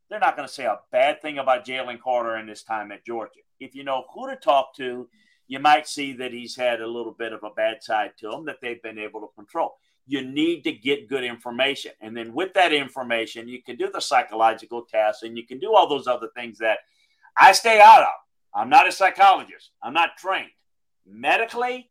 they're 0.09 0.19
not 0.19 0.35
going 0.35 0.47
to 0.47 0.53
say 0.53 0.65
a 0.65 0.79
bad 0.91 1.21
thing 1.21 1.37
about 1.37 1.65
Jalen 1.65 2.01
Carter 2.01 2.37
in 2.37 2.47
this 2.47 2.63
time 2.63 2.91
at 2.91 3.05
Georgia. 3.05 3.41
If 3.59 3.75
you 3.75 3.83
know 3.83 4.05
who 4.13 4.29
to 4.29 4.35
talk 4.35 4.75
to, 4.77 5.07
you 5.47 5.59
might 5.59 5.87
see 5.87 6.13
that 6.13 6.31
he's 6.31 6.55
had 6.55 6.81
a 6.81 6.87
little 6.87 7.11
bit 7.11 7.33
of 7.33 7.43
a 7.43 7.49
bad 7.49 7.83
side 7.83 8.11
to 8.19 8.31
him 8.31 8.45
that 8.45 8.57
they've 8.61 8.81
been 8.81 8.99
able 8.99 9.21
to 9.21 9.27
control. 9.35 9.75
You 10.05 10.21
need 10.21 10.63
to 10.63 10.71
get 10.71 11.09
good 11.09 11.23
information. 11.23 11.91
And 12.01 12.15
then 12.15 12.33
with 12.33 12.53
that 12.53 12.73
information, 12.73 13.47
you 13.47 13.61
can 13.61 13.75
do 13.75 13.89
the 13.91 14.01
psychological 14.01 14.83
tests 14.83 15.23
and 15.23 15.37
you 15.37 15.45
can 15.45 15.59
do 15.59 15.73
all 15.73 15.87
those 15.87 16.07
other 16.07 16.29
things 16.35 16.57
that 16.59 16.79
I 17.37 17.51
stay 17.51 17.81
out 17.81 18.01
of. 18.01 18.09
I'm 18.55 18.69
not 18.69 18.87
a 18.87 18.91
psychologist, 18.91 19.71
I'm 19.81 19.93
not 19.93 20.17
trained. 20.17 20.51
Medically, 21.05 21.89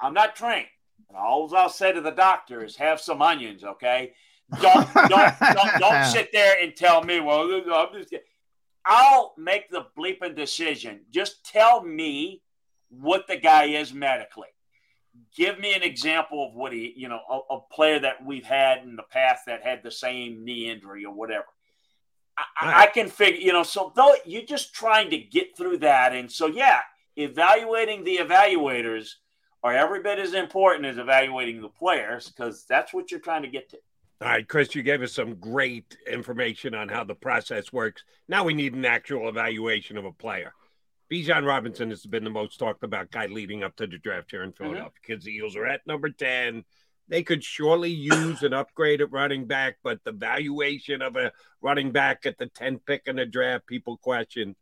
I'm 0.00 0.14
not 0.14 0.36
trained. 0.36 0.68
And 1.08 1.16
all 1.16 1.52
I'll 1.54 1.68
say 1.68 1.92
to 1.92 2.00
the 2.00 2.10
doctor 2.10 2.64
is 2.64 2.76
have 2.76 3.00
some 3.00 3.22
onions, 3.22 3.64
okay? 3.64 4.12
Don't 4.60 4.92
don't, 4.94 5.38
don't, 5.40 5.78
don't 5.78 6.04
sit 6.12 6.30
there 6.32 6.56
and 6.62 6.76
tell 6.76 7.02
me, 7.02 7.20
well, 7.20 7.42
I'm 7.42 7.92
just 7.94 8.10
kidding. 8.10 8.24
I'll 8.84 9.34
make 9.36 9.70
the 9.70 9.86
bleeping 9.96 10.34
decision. 10.34 11.00
Just 11.10 11.44
tell 11.44 11.82
me 11.82 12.42
what 12.88 13.26
the 13.26 13.36
guy 13.36 13.64
is 13.64 13.92
medically. 13.92 14.48
Give 15.36 15.58
me 15.58 15.74
an 15.74 15.82
example 15.82 16.48
of 16.48 16.54
what 16.54 16.72
he, 16.72 16.92
you 16.96 17.08
know, 17.08 17.20
a, 17.28 17.54
a 17.56 17.60
player 17.72 17.98
that 18.00 18.24
we've 18.24 18.44
had 18.44 18.78
in 18.78 18.96
the 18.96 19.02
past 19.02 19.46
that 19.46 19.62
had 19.62 19.82
the 19.82 19.90
same 19.90 20.44
knee 20.44 20.70
injury 20.70 21.04
or 21.04 21.14
whatever. 21.14 21.46
I, 22.38 22.66
right. 22.66 22.76
I 22.76 22.86
can 22.86 23.08
figure, 23.08 23.40
you 23.40 23.52
know, 23.52 23.62
so 23.62 23.92
though 23.94 24.14
you're 24.24 24.42
just 24.42 24.72
trying 24.72 25.10
to 25.10 25.18
get 25.18 25.56
through 25.56 25.78
that. 25.78 26.14
And 26.14 26.30
so, 26.30 26.46
yeah, 26.46 26.80
evaluating 27.16 28.04
the 28.04 28.18
evaluators 28.18 29.14
are 29.62 29.74
every 29.74 30.02
bit 30.02 30.18
as 30.18 30.32
important 30.32 30.86
as 30.86 30.96
evaluating 30.96 31.60
the 31.60 31.68
players 31.68 32.28
because 32.28 32.64
that's 32.68 32.94
what 32.94 33.10
you're 33.10 33.20
trying 33.20 33.42
to 33.42 33.48
get 33.48 33.68
to. 33.70 33.78
All 34.22 34.28
right, 34.28 34.46
Chris, 34.46 34.74
you 34.74 34.82
gave 34.82 35.02
us 35.02 35.14
some 35.14 35.36
great 35.36 35.96
information 36.10 36.74
on 36.74 36.88
how 36.88 37.04
the 37.04 37.14
process 37.14 37.72
works. 37.72 38.04
Now 38.28 38.44
we 38.44 38.52
need 38.52 38.74
an 38.74 38.84
actual 38.84 39.28
evaluation 39.28 39.96
of 39.96 40.04
a 40.04 40.12
player. 40.12 40.52
Bijan 41.10 41.46
Robinson 41.46 41.90
has 41.90 42.04
been 42.04 42.24
the 42.24 42.30
most 42.30 42.58
talked 42.58 42.84
about 42.84 43.10
guy 43.10 43.26
leading 43.26 43.64
up 43.64 43.74
to 43.76 43.86
the 43.86 43.98
draft 43.98 44.30
here 44.30 44.42
in 44.42 44.50
mm-hmm. 44.50 44.62
Philadelphia 44.62 44.90
mm-hmm. 44.90 45.12
because 45.12 45.24
the 45.24 45.32
Eagles 45.32 45.56
are 45.56 45.66
at 45.66 45.86
number 45.86 46.10
10. 46.10 46.64
They 47.08 47.22
could 47.22 47.42
surely 47.42 47.90
use 47.90 48.42
an 48.42 48.52
upgrade 48.52 49.00
at 49.00 49.10
running 49.10 49.46
back, 49.46 49.78
but 49.82 50.04
the 50.04 50.12
valuation 50.12 51.02
of 51.02 51.16
a 51.16 51.32
running 51.62 51.90
back 51.90 52.26
at 52.26 52.38
the 52.38 52.46
10th 52.46 52.84
pick 52.86 53.02
in 53.06 53.16
the 53.16 53.26
draft, 53.26 53.66
people 53.66 53.96
question 53.96 54.54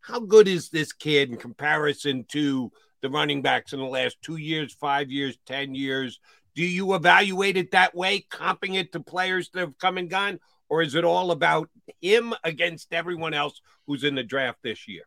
how 0.00 0.20
good 0.20 0.48
is 0.48 0.70
this 0.70 0.92
kid 0.92 1.30
in 1.30 1.36
comparison 1.36 2.24
to 2.28 2.72
the 3.02 3.10
running 3.10 3.42
backs 3.42 3.72
in 3.72 3.78
the 3.78 3.84
last 3.86 4.16
two 4.22 4.36
years, 4.36 4.72
five 4.72 5.10
years, 5.10 5.38
10 5.46 5.74
years? 5.74 6.20
Do 6.54 6.64
you 6.64 6.94
evaluate 6.94 7.56
it 7.56 7.70
that 7.72 7.94
way, 7.94 8.26
comping 8.30 8.74
it 8.78 8.92
to 8.92 9.00
players 9.00 9.50
that 9.50 9.60
have 9.60 9.78
come 9.78 9.98
and 9.98 10.10
gone, 10.10 10.40
or 10.68 10.82
is 10.82 10.94
it 10.94 11.04
all 11.04 11.30
about 11.30 11.68
him 12.00 12.34
against 12.44 12.92
everyone 12.92 13.34
else 13.34 13.60
who's 13.86 14.04
in 14.04 14.14
the 14.14 14.22
draft 14.22 14.58
this 14.62 14.88
year? 14.88 15.04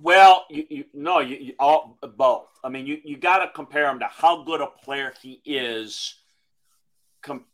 Well, 0.00 0.46
you, 0.48 0.64
you 0.70 0.84
no, 0.94 1.18
you, 1.18 1.36
you, 1.36 1.52
all 1.58 1.98
both. 2.16 2.48
I 2.62 2.68
mean, 2.68 2.86
you 2.86 3.00
you 3.04 3.16
got 3.16 3.44
to 3.44 3.50
compare 3.52 3.88
him 3.88 3.98
to 3.98 4.06
how 4.06 4.44
good 4.44 4.60
a 4.60 4.66
player 4.66 5.12
he 5.20 5.40
is, 5.44 6.14
com, 7.20 7.44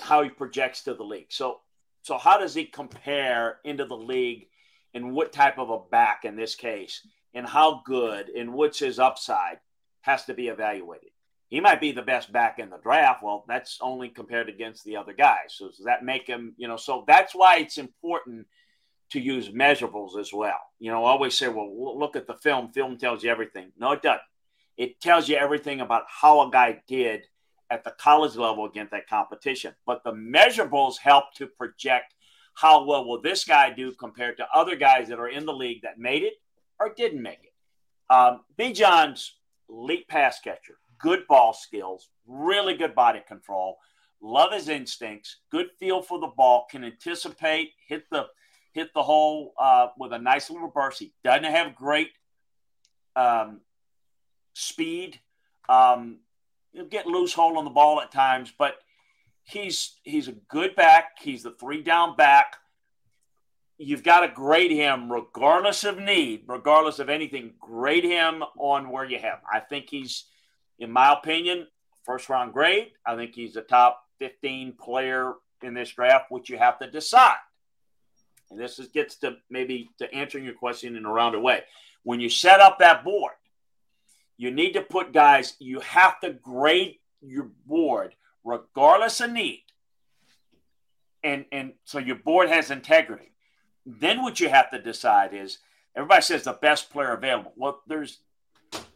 how 0.00 0.22
he 0.22 0.30
projects 0.30 0.84
to 0.84 0.94
the 0.94 1.02
league. 1.02 1.30
So, 1.30 1.60
so 2.02 2.18
how 2.18 2.38
does 2.38 2.54
he 2.54 2.66
compare 2.66 3.58
into 3.64 3.84
the 3.84 3.96
league, 3.96 4.46
and 4.94 5.12
what 5.12 5.32
type 5.32 5.58
of 5.58 5.70
a 5.70 5.80
back 5.90 6.24
in 6.24 6.36
this 6.36 6.54
case, 6.54 7.04
and 7.34 7.46
how 7.46 7.82
good, 7.84 8.28
and 8.28 8.52
what's 8.52 8.78
his 8.78 9.00
upside, 9.00 9.58
has 10.02 10.24
to 10.26 10.34
be 10.34 10.48
evaluated 10.48 11.10
he 11.52 11.60
might 11.60 11.82
be 11.82 11.92
the 11.92 12.00
best 12.00 12.32
back 12.32 12.58
in 12.58 12.70
the 12.70 12.78
draft. 12.78 13.22
Well, 13.22 13.44
that's 13.46 13.78
only 13.82 14.08
compared 14.08 14.48
against 14.48 14.84
the 14.84 14.96
other 14.96 15.12
guys. 15.12 15.48
So 15.48 15.68
does 15.68 15.84
that 15.84 16.02
make 16.02 16.26
him, 16.26 16.54
you 16.56 16.66
know, 16.66 16.78
so 16.78 17.04
that's 17.06 17.34
why 17.34 17.58
it's 17.58 17.76
important 17.76 18.46
to 19.10 19.20
use 19.20 19.50
measurables 19.50 20.18
as 20.18 20.32
well. 20.32 20.58
You 20.78 20.90
know, 20.90 21.04
I 21.04 21.10
always 21.10 21.36
say, 21.36 21.48
well, 21.48 21.98
look 21.98 22.16
at 22.16 22.26
the 22.26 22.32
film. 22.32 22.72
Film 22.72 22.96
tells 22.96 23.22
you 23.22 23.30
everything. 23.30 23.70
No, 23.78 23.92
it 23.92 24.00
doesn't. 24.00 24.22
It 24.78 24.98
tells 25.02 25.28
you 25.28 25.36
everything 25.36 25.82
about 25.82 26.04
how 26.08 26.40
a 26.40 26.50
guy 26.50 26.80
did 26.88 27.26
at 27.68 27.84
the 27.84 27.90
college 27.98 28.34
level 28.34 28.64
against 28.64 28.92
that 28.92 29.06
competition. 29.06 29.74
But 29.84 30.04
the 30.04 30.12
measurables 30.14 30.96
help 30.96 31.34
to 31.34 31.46
project 31.46 32.14
how 32.54 32.86
well 32.86 33.04
will 33.04 33.20
this 33.20 33.44
guy 33.44 33.68
do 33.68 33.92
compared 33.92 34.38
to 34.38 34.46
other 34.54 34.74
guys 34.74 35.08
that 35.08 35.20
are 35.20 35.28
in 35.28 35.44
the 35.44 35.52
league 35.52 35.82
that 35.82 35.98
made 35.98 36.22
it 36.22 36.32
or 36.80 36.94
didn't 36.94 37.20
make 37.20 37.40
it. 37.44 37.52
Um, 38.08 38.40
John's 38.72 39.34
elite 39.68 40.08
pass 40.08 40.40
catcher, 40.40 40.78
good 41.02 41.26
ball 41.28 41.52
skills, 41.52 42.08
really 42.26 42.74
good 42.74 42.94
body 42.94 43.20
control, 43.28 43.76
love 44.22 44.52
his 44.52 44.68
instincts, 44.68 45.40
good 45.50 45.66
feel 45.78 46.00
for 46.00 46.18
the 46.18 46.28
ball, 46.28 46.66
can 46.70 46.84
anticipate, 46.84 47.72
hit 47.86 48.04
the 48.10 48.26
hit 48.72 48.94
the 48.94 49.02
hole 49.02 49.52
uh, 49.58 49.88
with 49.98 50.12
a 50.12 50.18
nice 50.18 50.48
little 50.48 50.68
burst. 50.68 50.98
He 50.98 51.12
doesn't 51.22 51.44
have 51.44 51.74
great 51.74 52.08
um, 53.14 53.60
speed. 54.54 55.20
Um, 55.68 56.20
he'll 56.72 56.86
get 56.86 57.06
loose 57.06 57.34
hold 57.34 57.58
on 57.58 57.64
the 57.64 57.70
ball 57.70 58.00
at 58.00 58.10
times, 58.10 58.50
but 58.56 58.76
he's 59.44 59.96
he's 60.04 60.28
a 60.28 60.32
good 60.32 60.74
back. 60.74 61.18
He's 61.20 61.42
the 61.42 61.52
three 61.52 61.82
down 61.82 62.16
back. 62.16 62.56
You've 63.78 64.04
got 64.04 64.20
to 64.20 64.28
grade 64.28 64.70
him 64.70 65.10
regardless 65.10 65.82
of 65.82 65.98
need, 65.98 66.44
regardless 66.46 67.00
of 67.00 67.08
anything. 67.08 67.54
Grade 67.58 68.04
him 68.04 68.44
on 68.56 68.90
where 68.90 69.04
you 69.04 69.18
have. 69.18 69.40
I 69.52 69.58
think 69.58 69.86
he's, 69.90 70.26
in 70.82 70.90
my 70.90 71.12
opinion, 71.12 71.68
first 72.04 72.28
round 72.28 72.52
grade. 72.52 72.90
I 73.06 73.14
think 73.14 73.34
he's 73.34 73.56
a 73.56 73.62
top 73.62 74.04
15 74.18 74.72
player 74.72 75.34
in 75.62 75.74
this 75.74 75.90
draft, 75.90 76.30
which 76.30 76.50
you 76.50 76.58
have 76.58 76.78
to 76.80 76.90
decide. 76.90 77.36
And 78.50 78.60
this 78.60 78.78
is, 78.78 78.88
gets 78.88 79.16
to 79.18 79.36
maybe 79.48 79.90
to 79.98 80.12
answering 80.12 80.44
your 80.44 80.54
question 80.54 80.96
in 80.96 81.06
a 81.06 81.10
rounded 81.10 81.40
way. 81.40 81.62
When 82.02 82.18
you 82.18 82.28
set 82.28 82.60
up 82.60 82.80
that 82.80 83.04
board, 83.04 83.32
you 84.36 84.50
need 84.50 84.72
to 84.72 84.82
put 84.82 85.12
guys, 85.12 85.54
you 85.60 85.78
have 85.80 86.18
to 86.20 86.32
grade 86.32 86.96
your 87.20 87.48
board 87.64 88.14
regardless 88.44 89.20
of 89.20 89.30
need. 89.30 89.62
And, 91.22 91.44
and 91.52 91.74
so 91.84 92.00
your 92.00 92.16
board 92.16 92.48
has 92.48 92.72
integrity. 92.72 93.30
Then 93.86 94.22
what 94.22 94.40
you 94.40 94.48
have 94.48 94.70
to 94.72 94.82
decide 94.82 95.32
is 95.32 95.58
everybody 95.94 96.22
says 96.22 96.42
the 96.42 96.52
best 96.52 96.90
player 96.90 97.12
available. 97.12 97.52
Well, 97.56 97.80
there's 97.86 98.18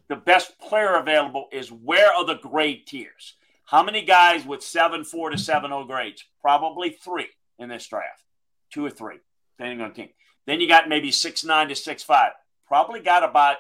the 0.09 0.17
best 0.17 0.59
player 0.59 0.95
available 0.95 1.49
is 1.53 1.71
where 1.71 2.13
are 2.13 2.25
the 2.25 2.37
grade 2.37 2.87
tiers? 2.87 3.35
How 3.65 3.83
many 3.83 4.03
guys 4.03 4.47
with 4.47 4.63
7 4.63 5.05
4 5.05 5.31
to 5.31 5.39
seven 5.39 5.71
zero 5.71 5.85
grades? 5.85 6.25
Probably 6.41 6.91
three 6.91 7.29
in 7.59 7.69
this 7.69 7.87
draft, 7.87 8.23
two 8.71 8.85
or 8.87 8.91
three, 8.91 9.19
depending 9.57 9.81
on 9.81 9.89
the 9.89 9.95
team. 9.95 10.09
Then 10.47 10.61
you 10.61 10.69
got 10.69 10.89
maybe 10.89 11.11
6 11.11 11.45
9 11.45 11.69
to 11.69 11.75
6 11.75 12.03
5. 12.03 12.33
Probably 12.69 13.01
got 13.01 13.25
about 13.25 13.57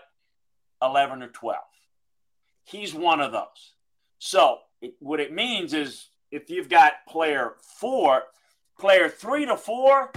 11 0.81 1.23
or 1.23 1.29
12. 1.29 1.59
He's 2.65 2.95
one 2.95 3.21
of 3.21 3.33
those. 3.33 3.73
So 4.19 4.59
it, 4.81 4.95
what 5.01 5.21
it 5.21 5.33
means 5.33 5.75
is 5.75 6.09
if 6.31 6.51
you've 6.51 6.69
got 6.69 7.07
player 7.09 7.55
four, 7.81 8.23
player 8.79 9.09
three 9.09 9.47
to 9.47 9.57
four, 9.57 10.13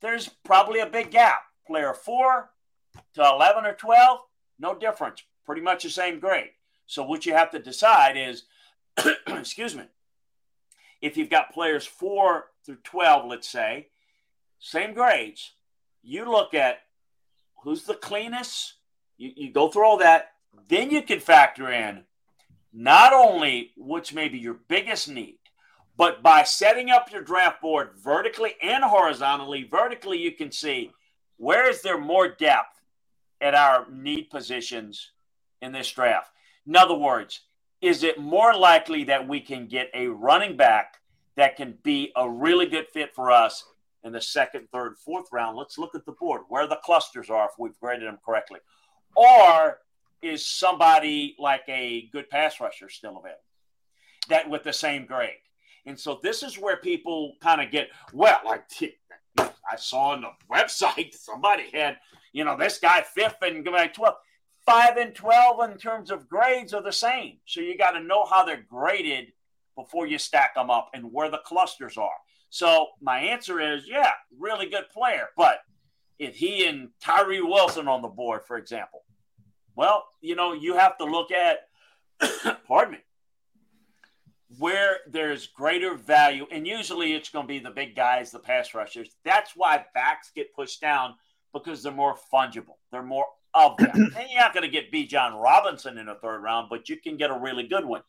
there's 0.00 0.28
probably 0.44 0.80
a 0.80 0.86
big 0.86 1.10
gap. 1.10 1.40
Player 1.66 1.94
four 1.94 2.50
to 3.14 3.22
11 3.22 3.66
or 3.66 3.74
12, 3.74 4.18
no 4.58 4.74
difference. 4.74 5.22
Pretty 5.46 5.60
much 5.62 5.82
the 5.82 5.90
same 5.90 6.18
grade. 6.18 6.50
So 6.86 7.02
what 7.04 7.26
you 7.26 7.32
have 7.32 7.50
to 7.52 7.58
decide 7.58 8.16
is, 8.16 8.44
excuse 9.26 9.74
me, 9.74 9.84
if 11.00 11.16
you've 11.16 11.30
got 11.30 11.52
players 11.52 11.84
four 11.84 12.46
through 12.64 12.78
12, 12.84 13.26
let's 13.28 13.48
say, 13.48 13.88
same 14.58 14.94
grades, 14.94 15.52
you 16.02 16.30
look 16.30 16.54
at 16.54 16.78
who's 17.62 17.84
the 17.84 17.94
cleanest, 17.94 18.74
you, 19.16 19.32
you 19.36 19.52
go 19.52 19.68
through 19.68 19.84
all 19.84 19.98
that, 19.98 20.32
then 20.68 20.90
you 20.90 21.02
can 21.02 21.20
factor 21.20 21.70
in 21.70 22.04
not 22.72 23.12
only 23.12 23.72
which 23.76 24.12
may 24.14 24.28
be 24.28 24.38
your 24.38 24.58
biggest 24.68 25.08
need, 25.08 25.38
but 25.96 26.22
by 26.22 26.42
setting 26.42 26.90
up 26.90 27.12
your 27.12 27.22
draft 27.22 27.62
board 27.62 27.90
vertically 27.96 28.54
and 28.62 28.82
horizontally, 28.82 29.62
vertically, 29.62 30.18
you 30.18 30.32
can 30.32 30.50
see 30.50 30.90
where 31.36 31.68
is 31.68 31.82
there 31.82 31.98
more 31.98 32.28
depth 32.28 32.80
at 33.40 33.54
our 33.54 33.86
need 33.90 34.28
positions 34.30 35.10
in 35.64 35.72
this 35.72 35.90
draft. 35.90 36.30
In 36.66 36.76
other 36.76 36.94
words, 36.94 37.40
is 37.80 38.02
it 38.02 38.18
more 38.18 38.54
likely 38.54 39.04
that 39.04 39.26
we 39.26 39.40
can 39.40 39.66
get 39.66 39.90
a 39.94 40.06
running 40.06 40.56
back 40.56 40.98
that 41.36 41.56
can 41.56 41.76
be 41.82 42.12
a 42.16 42.28
really 42.28 42.66
good 42.66 42.86
fit 42.88 43.14
for 43.14 43.30
us 43.30 43.64
in 44.04 44.12
the 44.12 44.20
second, 44.20 44.68
third, 44.72 44.96
fourth 44.96 45.26
round? 45.32 45.56
Let's 45.56 45.78
look 45.78 45.94
at 45.94 46.06
the 46.06 46.12
board 46.12 46.42
where 46.48 46.66
the 46.66 46.80
clusters 46.84 47.28
are 47.28 47.46
if 47.46 47.52
we've 47.58 47.78
graded 47.80 48.06
them 48.06 48.18
correctly. 48.24 48.60
Or 49.16 49.80
is 50.22 50.46
somebody 50.46 51.36
like 51.38 51.64
a 51.68 52.08
good 52.12 52.30
pass 52.30 52.60
rusher 52.60 52.88
still 52.88 53.18
available 53.18 53.40
that 54.28 54.48
with 54.48 54.62
the 54.62 54.72
same 54.72 55.04
grade? 55.04 55.30
And 55.86 55.98
so 55.98 56.18
this 56.22 56.42
is 56.42 56.58
where 56.58 56.78
people 56.78 57.34
kind 57.42 57.60
of 57.60 57.70
get 57.70 57.90
well. 58.12 58.40
Like 58.44 58.64
I 59.38 59.76
saw 59.76 60.12
on 60.12 60.22
the 60.22 60.30
website, 60.54 61.14
somebody 61.14 61.64
had 61.72 61.98
you 62.32 62.44
know 62.44 62.56
this 62.56 62.78
guy 62.78 63.02
fifth 63.02 63.36
and 63.42 63.66
like 63.66 63.94
twelve. 63.94 64.16
Five 64.66 64.96
and 64.96 65.14
twelve 65.14 65.68
in 65.70 65.76
terms 65.76 66.10
of 66.10 66.28
grades 66.28 66.72
are 66.72 66.82
the 66.82 66.92
same. 66.92 67.38
So 67.44 67.60
you 67.60 67.76
got 67.76 67.92
to 67.92 68.00
know 68.00 68.24
how 68.24 68.44
they're 68.44 68.64
graded 68.68 69.32
before 69.76 70.06
you 70.06 70.18
stack 70.18 70.54
them 70.54 70.70
up 70.70 70.90
and 70.94 71.12
where 71.12 71.30
the 71.30 71.42
clusters 71.44 71.96
are. 71.96 72.16
So 72.50 72.86
my 73.02 73.18
answer 73.18 73.60
is, 73.60 73.84
yeah, 73.88 74.12
really 74.38 74.66
good 74.66 74.88
player. 74.92 75.28
But 75.36 75.58
if 76.18 76.36
he 76.36 76.66
and 76.66 76.90
Tyree 77.00 77.40
Wilson 77.40 77.88
on 77.88 78.00
the 78.00 78.08
board, 78.08 78.42
for 78.46 78.56
example, 78.56 79.02
well, 79.74 80.04
you 80.20 80.36
know, 80.36 80.52
you 80.52 80.76
have 80.76 80.96
to 80.98 81.04
look 81.04 81.30
at, 81.32 81.68
pardon 82.66 82.92
me, 82.92 82.98
where 84.58 84.98
there's 85.08 85.48
greater 85.48 85.96
value. 85.96 86.46
And 86.50 86.66
usually 86.66 87.14
it's 87.14 87.28
going 87.28 87.44
to 87.44 87.52
be 87.52 87.58
the 87.58 87.70
big 87.70 87.96
guys, 87.96 88.30
the 88.30 88.38
pass 88.38 88.72
rushers. 88.74 89.08
That's 89.24 89.52
why 89.56 89.84
backs 89.94 90.30
get 90.34 90.54
pushed 90.54 90.80
down 90.80 91.14
because 91.52 91.82
they're 91.82 91.92
more 91.92 92.16
fungible. 92.32 92.76
They're 92.92 93.02
more 93.02 93.26
of 93.54 93.76
them. 93.76 93.90
and 93.94 94.30
you're 94.30 94.40
not 94.40 94.54
going 94.54 94.64
to 94.64 94.70
get 94.70 94.92
Bijan 94.92 95.40
Robinson 95.40 95.98
in 95.98 96.06
the 96.06 96.14
third 96.14 96.42
round, 96.42 96.68
but 96.70 96.88
you 96.88 96.96
can 96.96 97.16
get 97.16 97.30
a 97.30 97.38
really 97.38 97.66
good 97.66 97.84
one. 97.84 98.02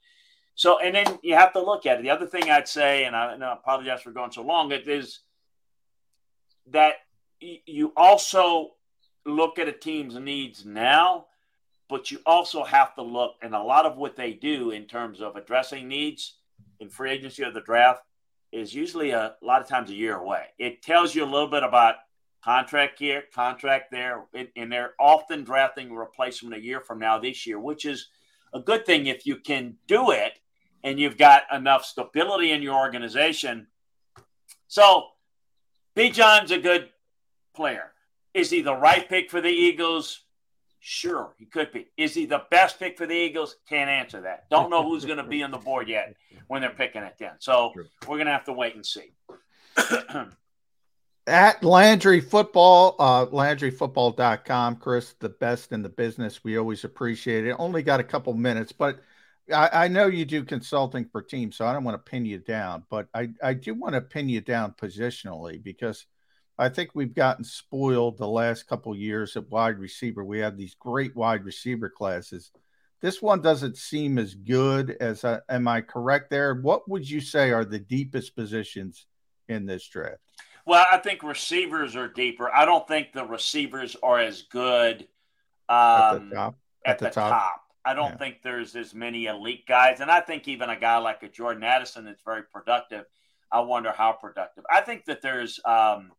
So, 0.56 0.80
and 0.80 0.96
then 0.96 1.20
you 1.22 1.36
have 1.36 1.54
to 1.54 1.62
look 1.62 1.86
at 1.86 2.00
it. 2.00 2.04
The 2.04 2.10
other 2.10 2.28
thing 2.28 2.50
I'd 2.50 2.68
say, 2.68 3.06
and 3.06 3.16
I, 3.16 3.34
and 3.34 3.44
I 3.44 3.54
apologize 3.54 4.02
for 4.02 4.12
going 4.12 4.32
so 4.32 4.42
long, 4.42 4.72
it 4.72 4.88
is 4.88 5.20
that 6.72 6.96
you 7.40 7.94
also 7.96 8.72
look 9.26 9.60
at 9.60 9.68
a 9.68 9.74
team's 9.74 10.16
needs 10.16 10.66
now 10.66 11.26
but 11.90 12.12
you 12.12 12.20
also 12.26 12.64
have 12.64 12.96
to 12.96 13.02
look, 13.02 13.36
and 13.42 13.54
a 13.54 13.62
lot 13.62 13.86
of 13.86 13.98
what 13.98 14.16
they 14.16 14.34
do 14.34 14.72
in 14.72 14.86
terms 14.86 15.22
of 15.22 15.36
addressing 15.36 15.88
needs 15.88 16.38
in 16.80 16.90
free 16.90 17.12
agency 17.12 17.44
or 17.44 17.52
the 17.52 17.62
draft 17.62 18.02
is 18.52 18.74
usually 18.74 19.12
a, 19.12 19.36
a 19.42 19.46
lot 19.46 19.62
of 19.62 19.68
times 19.68 19.90
a 19.90 19.94
year 19.94 20.16
away. 20.16 20.46
It 20.58 20.82
tells 20.82 21.14
you 21.14 21.24
a 21.24 21.26
little 21.26 21.48
bit 21.48 21.64
about 21.64 21.96
contract 22.46 23.00
here, 23.00 23.24
contract 23.34 23.90
there, 23.90 24.26
and 24.56 24.72
they're 24.72 24.94
often 25.00 25.44
drafting 25.44 25.90
a 25.90 25.96
replacement 25.96 26.56
a 26.56 26.64
year 26.64 26.80
from 26.80 27.00
now 27.00 27.18
this 27.18 27.48
year, 27.48 27.60
which 27.60 27.86
is 27.86 28.10
a 28.54 28.60
good 28.60 28.86
thing 28.86 29.08
if 29.08 29.26
you 29.26 29.36
can 29.38 29.76
do 29.88 30.12
it 30.12 30.40
and 30.84 31.00
you've 31.00 31.18
got 31.18 31.42
enough 31.52 31.84
stability 31.84 32.52
in 32.52 32.62
your 32.62 32.78
organization. 32.78 33.66
So, 34.68 35.08
Bijan's 35.96 36.52
a 36.52 36.60
good 36.60 36.90
player. 37.56 37.92
Is 38.36 38.52
he 38.52 38.62
the 38.62 38.76
right 38.76 39.10
pick 39.10 39.32
for 39.32 39.42
the 39.42 39.50
Eagles? 39.50 40.22
Sure, 40.80 41.34
he 41.40 41.46
could 41.46 41.72
be. 41.72 41.88
Is 41.98 42.14
he 42.14 42.28
the 42.28 42.44
best 42.52 42.78
pick 42.78 42.96
for 42.96 43.08
the 43.08 43.16
Eagles? 43.16 43.56
Can't 43.68 43.90
answer 43.90 44.22
that. 44.22 44.48
Don't 44.52 44.70
know 44.70 44.88
who's 44.88 45.04
going 45.04 45.18
to 45.18 45.24
be 45.24 45.42
on 45.42 45.50
the 45.50 45.58
board 45.58 45.90
yet 45.90 46.16
when 46.48 46.62
they're 46.62 46.70
picking 46.70 47.02
it 47.02 47.16
then. 47.18 47.32
So 47.40 47.74
we're 48.08 48.18
going 48.18 48.28
to 48.28 48.34
have 48.34 48.46
to 48.46 48.54
wait 48.54 48.76
and 48.76 48.86
see. 48.86 49.14
At 51.28 51.64
Landry 51.64 52.22
Football, 52.22 52.96
uh, 53.00 53.26
LandryFootball.com, 53.28 54.76
Chris, 54.76 55.14
the 55.20 55.30
best 55.30 55.72
in 55.72 55.82
the 55.82 55.90
business. 55.90 56.44
We 56.44 56.58
always 56.58 56.84
appreciate 56.84 57.48
it. 57.48 57.56
Only 57.58 57.82
got 57.82 58.00
a 58.00 58.04
couple 58.04 58.34
minutes, 58.36 58.72
but 58.72 59.00
I, 59.52 59.86
I 59.86 59.88
know 59.88 60.06
you 60.06 60.26
do 60.26 60.44
consulting 60.44 61.06
for 61.06 61.24
teams, 61.24 61.56
so 61.56 61.66
I 61.66 61.74
don't 61.74 61.84
want 61.84 61.96
to 61.96 62.10
pin 62.12 62.26
you 62.26 62.38
down, 62.38 62.84
but 62.92 63.08
I, 63.14 63.30
I 63.44 63.56
do 63.56 63.74
want 63.74 63.96
to 63.96 64.02
pin 64.02 64.30
you 64.30 64.42
down 64.42 64.76
positionally 64.80 65.62
because– 65.62 66.06
I 66.58 66.70
think 66.70 66.92
we've 66.94 67.14
gotten 67.14 67.44
spoiled 67.44 68.18
the 68.18 68.28
last 68.28 68.68
couple 68.68 68.96
years 68.96 69.36
at 69.36 69.50
wide 69.50 69.78
receiver. 69.78 70.24
We 70.24 70.40
have 70.40 70.58
these 70.58 70.76
great 70.76 71.16
wide 71.16 71.44
receiver 71.44 71.90
classes. 71.90 72.52
This 73.02 73.22
one 73.22 73.42
doesn't 73.42 73.78
seem 73.78 74.18
as 74.18 74.34
good 74.34 74.96
as. 75.02 75.24
Uh, 75.24 75.42
am 75.50 75.68
I 75.68 75.82
correct 75.82 76.30
there? 76.30 76.56
What 76.56 76.90
would 76.90 77.10
you 77.10 77.20
say 77.20 77.52
are 77.52 77.66
the 77.66 77.80
deepest 77.80 78.36
positions 78.36 79.06
in 79.50 79.66
this 79.66 79.86
draft? 79.88 80.22
Well, 80.66 80.86
I 80.92 80.98
think 80.98 81.22
receivers 81.22 81.96
are 81.96 82.08
deeper. 82.08 82.50
I 82.52 82.66
don't 82.66 82.88
think 82.88 83.14
the 83.14 83.26
receivers 83.26 83.96
are 84.02 84.20
as 84.20 84.44
good 84.44 85.08
um, 85.70 85.78
at 85.78 86.12
the 86.12 86.18
um, 86.18 86.32
top. 86.32 86.56
At, 86.86 86.92
at 86.92 87.00
the, 87.00 87.06
the 87.06 87.12
top. 87.12 87.30
top. 87.30 87.62
I 87.86 87.94
don't 87.94 88.12
yeah. 88.12 88.18
think 88.18 88.38
there's 88.44 88.76
as 88.76 88.96
many 88.96 89.26
elite 89.28 89.68
guys, 89.68 90.00
and 90.00 90.10
I 90.10 90.20
think 90.20 90.48
even 90.48 90.72
a 90.72 90.80
guy 90.80 90.98
like 90.98 91.22
a 91.22 91.30
Jordan 91.30 91.64
Addison 91.64 92.06
that's 92.06 92.24
very 92.24 92.42
productive. 92.52 93.06
I 93.52 93.60
wonder 93.60 93.94
how 93.96 94.14
productive. 94.14 94.64
I 94.72 94.82
think 94.82 95.06
that 95.06 95.22
there's 95.22 95.60
um, 95.66 96.12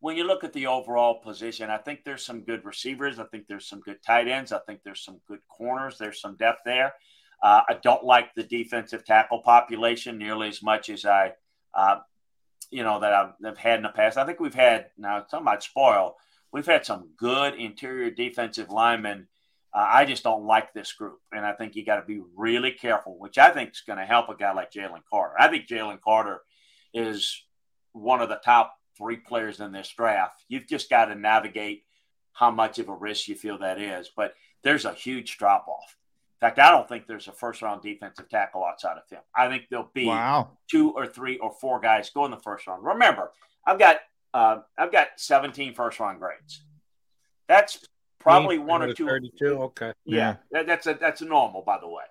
when 0.00 0.16
you 0.16 0.24
look 0.24 0.44
at 0.44 0.52
the 0.52 0.66
overall 0.66 1.20
position, 1.20 1.70
I 1.70 1.78
think 1.78 2.04
there's 2.04 2.24
some 2.24 2.40
good 2.40 2.64
receivers. 2.64 3.18
I 3.18 3.24
think 3.24 3.46
there's 3.46 3.66
some 3.66 3.80
good 3.80 4.02
tight 4.02 4.28
ends. 4.28 4.52
I 4.52 4.58
think 4.66 4.80
there's 4.82 5.04
some 5.04 5.20
good 5.28 5.40
corners. 5.48 5.96
There's 5.98 6.20
some 6.20 6.36
depth 6.36 6.62
there. 6.64 6.94
Uh, 7.42 7.62
I 7.68 7.74
don't 7.82 8.04
like 8.04 8.34
the 8.34 8.42
defensive 8.42 9.04
tackle 9.04 9.40
population 9.42 10.18
nearly 10.18 10.48
as 10.48 10.62
much 10.62 10.90
as 10.90 11.04
I, 11.04 11.32
uh, 11.74 11.98
you 12.70 12.82
know, 12.82 13.00
that 13.00 13.12
I've, 13.12 13.32
I've, 13.44 13.58
had 13.58 13.78
in 13.78 13.82
the 13.82 13.88
past. 13.88 14.18
I 14.18 14.24
think 14.24 14.40
we've 14.40 14.54
had 14.54 14.86
now. 14.96 15.24
Some 15.28 15.44
might 15.44 15.62
spoil. 15.62 16.16
We've 16.52 16.66
had 16.66 16.86
some 16.86 17.10
good 17.16 17.54
interior 17.54 18.10
defensive 18.10 18.70
linemen. 18.70 19.28
Uh, 19.72 19.86
I 19.88 20.04
just 20.04 20.24
don't 20.24 20.46
like 20.46 20.72
this 20.72 20.92
group, 20.92 21.20
and 21.32 21.46
I 21.46 21.52
think 21.52 21.76
you 21.76 21.84
got 21.84 22.00
to 22.00 22.06
be 22.06 22.20
really 22.36 22.72
careful, 22.72 23.18
which 23.18 23.38
I 23.38 23.50
think 23.50 23.70
is 23.70 23.82
going 23.86 23.98
to 23.98 24.04
help 24.04 24.28
a 24.28 24.34
guy 24.34 24.52
like 24.52 24.72
Jalen 24.72 25.02
Carter. 25.08 25.34
I 25.38 25.48
think 25.48 25.68
Jalen 25.68 26.00
Carter 26.00 26.42
is 26.92 27.44
one 27.92 28.20
of 28.20 28.28
the 28.28 28.40
top 28.44 28.74
three 28.98 29.16
players 29.16 29.60
in 29.60 29.72
this 29.72 29.92
draft. 29.96 30.44
You've 30.48 30.66
just 30.66 30.90
got 30.90 31.06
to 31.06 31.14
navigate 31.14 31.84
how 32.32 32.50
much 32.50 32.78
of 32.78 32.88
a 32.88 32.94
risk 32.94 33.28
you 33.28 33.34
feel 33.34 33.58
that 33.58 33.80
is. 33.80 34.10
But 34.14 34.34
there's 34.62 34.84
a 34.84 34.94
huge 34.94 35.38
drop 35.38 35.66
off. 35.68 35.96
In 36.40 36.48
fact, 36.48 36.58
I 36.58 36.70
don't 36.70 36.88
think 36.88 37.06
there's 37.06 37.28
a 37.28 37.32
first 37.32 37.60
round 37.60 37.82
defensive 37.82 38.30
tackle 38.30 38.64
outside 38.64 38.96
of 38.96 39.08
him. 39.10 39.20
I 39.36 39.48
think 39.48 39.64
there'll 39.70 39.90
be 39.92 40.06
wow. 40.06 40.52
two 40.70 40.90
or 40.92 41.06
three 41.06 41.36
or 41.36 41.52
four 41.52 41.80
guys 41.80 42.08
go 42.08 42.24
in 42.24 42.30
the 42.30 42.38
first 42.38 42.66
round. 42.66 42.82
Remember, 42.82 43.32
I've 43.66 43.78
got 43.78 43.98
uh, 44.32 44.58
I've 44.78 44.90
got 44.90 45.08
17 45.16 45.74
first 45.74 46.00
round 46.00 46.18
grades. 46.18 46.62
That's 47.46 47.86
probably 48.20 48.58
one 48.58 48.80
or 48.80 48.94
two. 48.94 49.06
32. 49.06 49.46
Okay. 49.46 49.92
Yeah, 50.06 50.36
yeah. 50.50 50.62
That's 50.62 50.86
a 50.86 50.94
that's 50.94 51.20
a 51.20 51.26
normal, 51.26 51.60
by 51.62 51.78
the 51.78 51.88
way. 51.88 52.04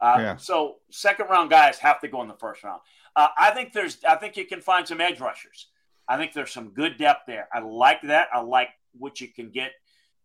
Uh, 0.00 0.16
yeah. 0.18 0.36
So 0.36 0.76
second 0.92 1.26
round 1.28 1.50
guys 1.50 1.78
have 1.78 2.00
to 2.02 2.08
go 2.08 2.22
in 2.22 2.28
the 2.28 2.34
first 2.34 2.62
round. 2.62 2.82
Uh, 3.16 3.28
I 3.36 3.50
think 3.50 3.72
there's 3.72 3.98
I 4.08 4.14
think 4.14 4.36
you 4.36 4.44
can 4.44 4.60
find 4.60 4.86
some 4.86 5.00
edge 5.00 5.18
rushers. 5.18 5.68
I 6.06 6.16
think 6.18 6.34
there's 6.34 6.52
some 6.52 6.68
good 6.68 6.98
depth 6.98 7.22
there. 7.26 7.48
I 7.52 7.58
like 7.60 8.02
that. 8.02 8.28
I 8.32 8.42
like 8.42 8.68
what 8.96 9.20
you 9.20 9.26
can 9.26 9.50
get 9.50 9.72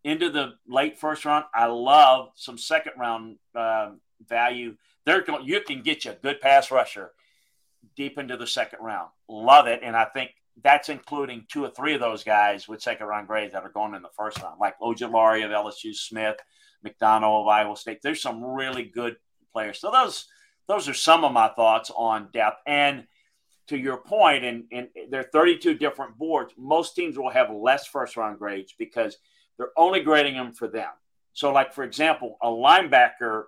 into 0.04 0.30
the 0.30 0.54
late 0.66 0.98
first 0.98 1.24
round. 1.24 1.44
I 1.54 1.66
love 1.66 2.30
some 2.34 2.58
second 2.58 2.92
round 2.98 3.36
uh, 3.54 3.90
value. 4.26 4.76
There, 5.04 5.24
you 5.42 5.60
can 5.60 5.82
get 5.82 6.04
you 6.04 6.12
a 6.12 6.14
good 6.14 6.40
pass 6.40 6.70
rusher 6.70 7.12
deep 7.96 8.18
into 8.18 8.36
the 8.36 8.46
second 8.46 8.80
round. 8.82 9.10
Love 9.28 9.66
it, 9.66 9.80
and 9.82 9.96
I 9.96 10.04
think 10.06 10.30
that's 10.62 10.88
including 10.88 11.46
two 11.48 11.64
or 11.64 11.70
three 11.70 11.94
of 11.94 12.00
those 12.00 12.24
guys 12.24 12.68
with 12.68 12.82
second 12.82 13.06
round 13.06 13.28
grades 13.28 13.52
that 13.52 13.62
are 13.62 13.70
going 13.70 13.94
in 13.94 14.02
the 14.02 14.08
first 14.16 14.42
round, 14.42 14.58
like 14.60 14.78
Ojulari 14.80 15.44
of 15.44 15.50
LSU, 15.50 15.94
Smith, 15.94 16.36
McDonald 16.82 17.46
of 17.46 17.48
Iowa 17.48 17.76
State. 17.76 18.00
There's 18.02 18.20
some 18.20 18.42
really 18.42 18.84
good 18.84 19.16
players. 19.52 19.80
So 19.80 19.90
those 19.90 20.26
those 20.66 20.88
are 20.88 20.94
some 20.94 21.24
of 21.24 21.32
my 21.32 21.48
thoughts 21.48 21.90
on 21.94 22.28
depth 22.32 22.60
and 22.66 23.06
to 23.68 23.76
your 23.76 23.98
point, 23.98 24.44
and, 24.44 24.64
and 24.72 24.88
there 25.10 25.20
are 25.20 25.30
32 25.30 25.74
different 25.74 26.18
boards, 26.18 26.54
most 26.56 26.96
teams 26.96 27.18
will 27.18 27.30
have 27.30 27.50
less 27.50 27.86
first 27.86 28.16
round 28.16 28.38
grades 28.38 28.74
because 28.78 29.18
they're 29.58 29.76
only 29.76 30.00
grading 30.00 30.34
them 30.34 30.52
for 30.52 30.68
them. 30.68 30.90
So, 31.32 31.52
like, 31.52 31.72
for 31.72 31.84
example, 31.84 32.36
a 32.42 32.48
linebacker 32.48 33.44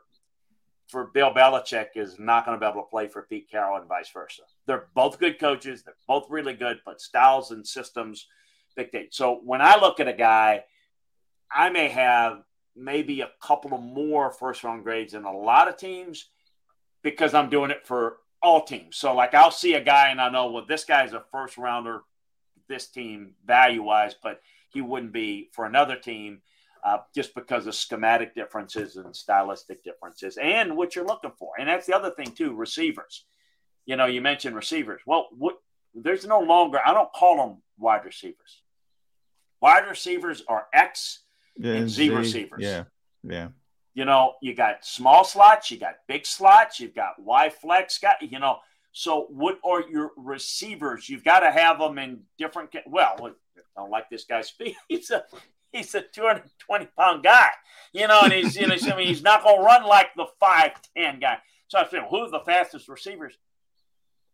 for 0.88 1.06
Bill 1.06 1.32
Belichick 1.32 1.88
is 1.94 2.18
not 2.18 2.44
going 2.44 2.58
to 2.58 2.64
be 2.64 2.68
able 2.68 2.82
to 2.82 2.90
play 2.90 3.08
for 3.08 3.22
Pete 3.22 3.50
Carroll 3.50 3.78
and 3.78 3.88
vice 3.88 4.10
versa. 4.10 4.42
They're 4.66 4.88
both 4.94 5.18
good 5.18 5.38
coaches. 5.38 5.82
They're 5.82 5.94
both 6.06 6.26
really 6.28 6.54
good, 6.54 6.80
but 6.84 7.00
styles 7.00 7.52
and 7.52 7.66
systems 7.66 8.26
dictate. 8.76 9.14
So, 9.14 9.40
when 9.44 9.60
I 9.60 9.78
look 9.80 10.00
at 10.00 10.08
a 10.08 10.12
guy, 10.12 10.64
I 11.50 11.70
may 11.70 11.88
have 11.88 12.42
maybe 12.76 13.20
a 13.20 13.30
couple 13.42 13.74
of 13.74 13.82
more 13.82 14.30
first 14.30 14.64
round 14.64 14.84
grades 14.84 15.12
than 15.12 15.24
a 15.24 15.36
lot 15.36 15.68
of 15.68 15.76
teams 15.76 16.28
because 17.02 17.34
I'm 17.34 17.50
doing 17.50 17.70
it 17.70 17.86
for 17.86 18.18
all 18.42 18.62
teams. 18.62 18.96
So 18.96 19.14
like 19.14 19.34
I'll 19.34 19.50
see 19.50 19.74
a 19.74 19.80
guy 19.80 20.08
and 20.08 20.20
I 20.20 20.30
know 20.30 20.50
well 20.50 20.66
this 20.66 20.84
guy's 20.84 21.12
a 21.12 21.22
first 21.32 21.58
rounder, 21.58 22.02
this 22.68 22.88
team 22.88 23.34
value 23.44 23.82
wise, 23.82 24.14
but 24.22 24.40
he 24.72 24.80
wouldn't 24.80 25.12
be 25.12 25.50
for 25.52 25.66
another 25.66 25.96
team. 25.96 26.42
Uh, 26.82 26.96
just 27.14 27.34
because 27.34 27.66
of 27.66 27.74
schematic 27.74 28.34
differences 28.34 28.96
and 28.96 29.14
stylistic 29.14 29.84
differences 29.84 30.38
and 30.38 30.74
what 30.74 30.96
you're 30.96 31.04
looking 31.04 31.30
for. 31.38 31.50
And 31.58 31.68
that's 31.68 31.86
the 31.86 31.94
other 31.94 32.10
thing 32.10 32.32
too, 32.32 32.54
receivers. 32.54 33.26
You 33.84 33.96
know, 33.96 34.06
you 34.06 34.22
mentioned 34.22 34.56
receivers. 34.56 35.02
Well, 35.04 35.28
what, 35.36 35.56
there's 35.94 36.24
no 36.26 36.38
longer, 36.40 36.80
I 36.82 36.94
don't 36.94 37.12
call 37.12 37.36
them 37.36 37.62
wide 37.76 38.06
receivers. 38.06 38.62
Wide 39.60 39.86
receivers 39.90 40.42
are 40.48 40.68
X 40.72 41.24
yeah, 41.58 41.74
and 41.74 41.90
Z, 41.90 42.08
Z 42.08 42.14
receivers. 42.14 42.62
Yeah. 42.62 42.84
Yeah. 43.22 43.48
You 43.92 44.06
know, 44.06 44.36
you 44.40 44.54
got 44.54 44.82
small 44.82 45.24
slots, 45.24 45.70
you 45.70 45.78
got 45.78 45.96
big 46.08 46.24
slots, 46.24 46.80
you've 46.80 46.94
got 46.94 47.18
Y 47.18 47.50
flex, 47.50 47.98
got 47.98 48.22
you 48.22 48.38
know. 48.38 48.56
So 48.92 49.26
what 49.28 49.58
are 49.64 49.82
your 49.86 50.12
receivers? 50.16 51.10
You've 51.10 51.24
got 51.24 51.40
to 51.40 51.50
have 51.50 51.78
them 51.78 51.98
in 51.98 52.22
different. 52.38 52.70
Well, 52.86 53.32
I 53.76 53.80
don't 53.80 53.90
like 53.90 54.08
this 54.10 54.24
guy's 54.24 54.48
speed. 54.54 54.76
He's 54.88 55.10
a 55.10 55.24
he's 55.72 55.94
a 55.94 56.02
220 56.02 56.86
pound 56.96 57.22
guy, 57.22 57.50
you 57.92 58.06
know, 58.08 58.20
and 58.22 58.32
he's 58.32 58.56
you 58.56 58.66
know, 58.66 58.76
I 58.80 58.96
mean, 58.96 59.06
he's 59.06 59.22
not 59.22 59.42
going 59.42 59.58
to 59.58 59.62
run 59.62 59.84
like 59.84 60.08
the 60.16 60.26
five 60.38 60.72
ten 60.96 61.20
guy. 61.20 61.38
So 61.68 61.78
I 61.78 61.84
feel 61.86 62.06
who's 62.10 62.30
the 62.30 62.40
fastest 62.40 62.88
receivers? 62.88 63.34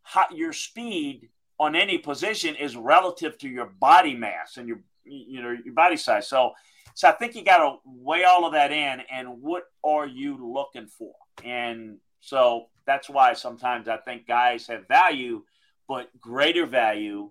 How, 0.02 0.26
your 0.32 0.52
speed 0.52 1.28
on 1.58 1.74
any 1.74 1.98
position 1.98 2.54
is 2.54 2.76
relative 2.76 3.38
to 3.38 3.48
your 3.48 3.66
body 3.66 4.14
mass 4.14 4.56
and 4.56 4.68
your 4.68 4.80
you 5.04 5.42
know 5.42 5.56
your 5.64 5.74
body 5.74 5.96
size. 5.96 6.28
So 6.28 6.52
so 6.94 7.08
I 7.08 7.12
think 7.12 7.34
you 7.34 7.44
got 7.44 7.58
to 7.58 7.76
weigh 7.84 8.24
all 8.24 8.46
of 8.46 8.54
that 8.54 8.72
in 8.72 9.02
and 9.12 9.42
what 9.42 9.64
are 9.84 10.06
you 10.06 10.52
looking 10.52 10.86
for? 10.86 11.12
And 11.44 11.98
so 12.20 12.68
that's 12.86 13.10
why 13.10 13.34
sometimes 13.34 13.86
I 13.86 13.98
think 13.98 14.26
guys 14.26 14.66
have 14.68 14.88
value, 14.88 15.42
but 15.86 16.08
greater 16.18 16.64
value 16.64 17.30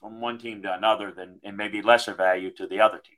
from 0.00 0.20
one 0.20 0.38
team 0.38 0.62
to 0.62 0.72
another 0.72 1.10
than 1.10 1.40
and 1.42 1.56
maybe 1.56 1.82
lesser 1.82 2.14
value 2.14 2.50
to 2.52 2.66
the 2.66 2.80
other 2.80 2.98
team. 2.98 3.16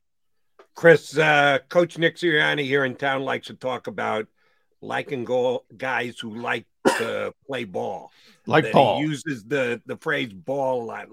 Chris, 0.75 1.17
uh, 1.19 1.59
Coach 1.69 1.99
Nick 1.99 2.17
Sirianni 2.17 2.65
here 2.65 2.85
in 2.85 2.95
town 2.95 3.23
likes 3.23 3.49
to 3.49 3.55
talk 3.55 3.87
about 3.87 4.27
liking 4.81 5.25
goal 5.25 5.65
guys 5.77 6.19
who 6.19 6.35
like 6.35 6.67
to 6.87 7.35
play 7.47 7.65
ball. 7.65 8.11
Like 8.47 8.73
ball. 8.73 8.97
He 8.97 9.03
uses 9.03 9.45
the 9.45 9.81
the 9.87 9.97
phrase 9.97 10.33
ball 10.33 10.83
a 10.83 10.85
lot. 10.85 11.09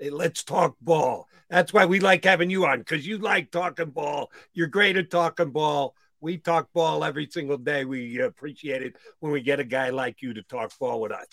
Let's 0.00 0.42
talk 0.42 0.76
ball. 0.80 1.28
That's 1.48 1.72
why 1.72 1.86
we 1.86 2.00
like 2.00 2.24
having 2.24 2.50
you 2.50 2.66
on 2.66 2.78
because 2.78 3.06
you 3.06 3.18
like 3.18 3.50
talking 3.50 3.90
ball. 3.90 4.30
You're 4.52 4.68
great 4.68 4.96
at 4.96 5.10
talking 5.10 5.50
ball. 5.50 5.94
We 6.22 6.38
talk 6.38 6.72
ball 6.72 7.04
every 7.04 7.28
single 7.30 7.58
day. 7.58 7.84
We 7.84 8.20
appreciate 8.20 8.82
it 8.82 8.96
when 9.20 9.32
we 9.32 9.42
get 9.42 9.60
a 9.60 9.64
guy 9.64 9.90
like 9.90 10.22
you 10.22 10.32
to 10.34 10.42
talk 10.42 10.72
ball 10.78 11.00
with 11.00 11.12
us. 11.12 11.26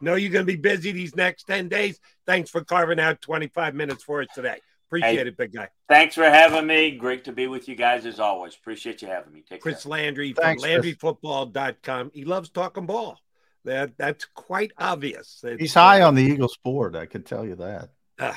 Know 0.00 0.14
you're 0.14 0.32
going 0.32 0.46
to 0.46 0.52
be 0.52 0.56
busy 0.56 0.92
these 0.92 1.16
next 1.16 1.44
10 1.44 1.68
days. 1.68 2.00
Thanks 2.26 2.48
for 2.48 2.62
carving 2.62 3.00
out 3.00 3.20
25 3.20 3.74
minutes 3.74 4.04
for 4.04 4.22
us 4.22 4.28
today. 4.34 4.58
Appreciate 4.88 5.16
hey, 5.16 5.28
it, 5.28 5.36
big 5.36 5.52
guy. 5.52 5.68
Thanks 5.88 6.14
for 6.14 6.24
having 6.24 6.66
me. 6.66 6.92
Great 6.92 7.24
to 7.24 7.32
be 7.32 7.48
with 7.48 7.68
you 7.68 7.74
guys 7.74 8.06
as 8.06 8.20
always. 8.20 8.54
Appreciate 8.54 9.02
you 9.02 9.08
having 9.08 9.32
me. 9.32 9.42
Take 9.46 9.60
Chris 9.60 9.82
care. 9.82 9.90
Landry 9.90 10.32
from 10.32 10.58
LandryFootball.com. 10.58 12.12
He 12.14 12.24
loves 12.24 12.48
talking 12.50 12.86
ball. 12.86 13.18
That 13.64 13.98
that's 13.98 14.26
quite 14.26 14.70
obvious. 14.78 15.40
It's, 15.42 15.60
He's 15.60 15.74
high 15.74 16.02
on 16.02 16.14
the 16.14 16.22
Eagles 16.22 16.56
board. 16.62 16.94
I 16.94 17.06
can 17.06 17.24
tell 17.24 17.44
you 17.44 17.56
that. 17.56 17.88
Uh, 18.16 18.32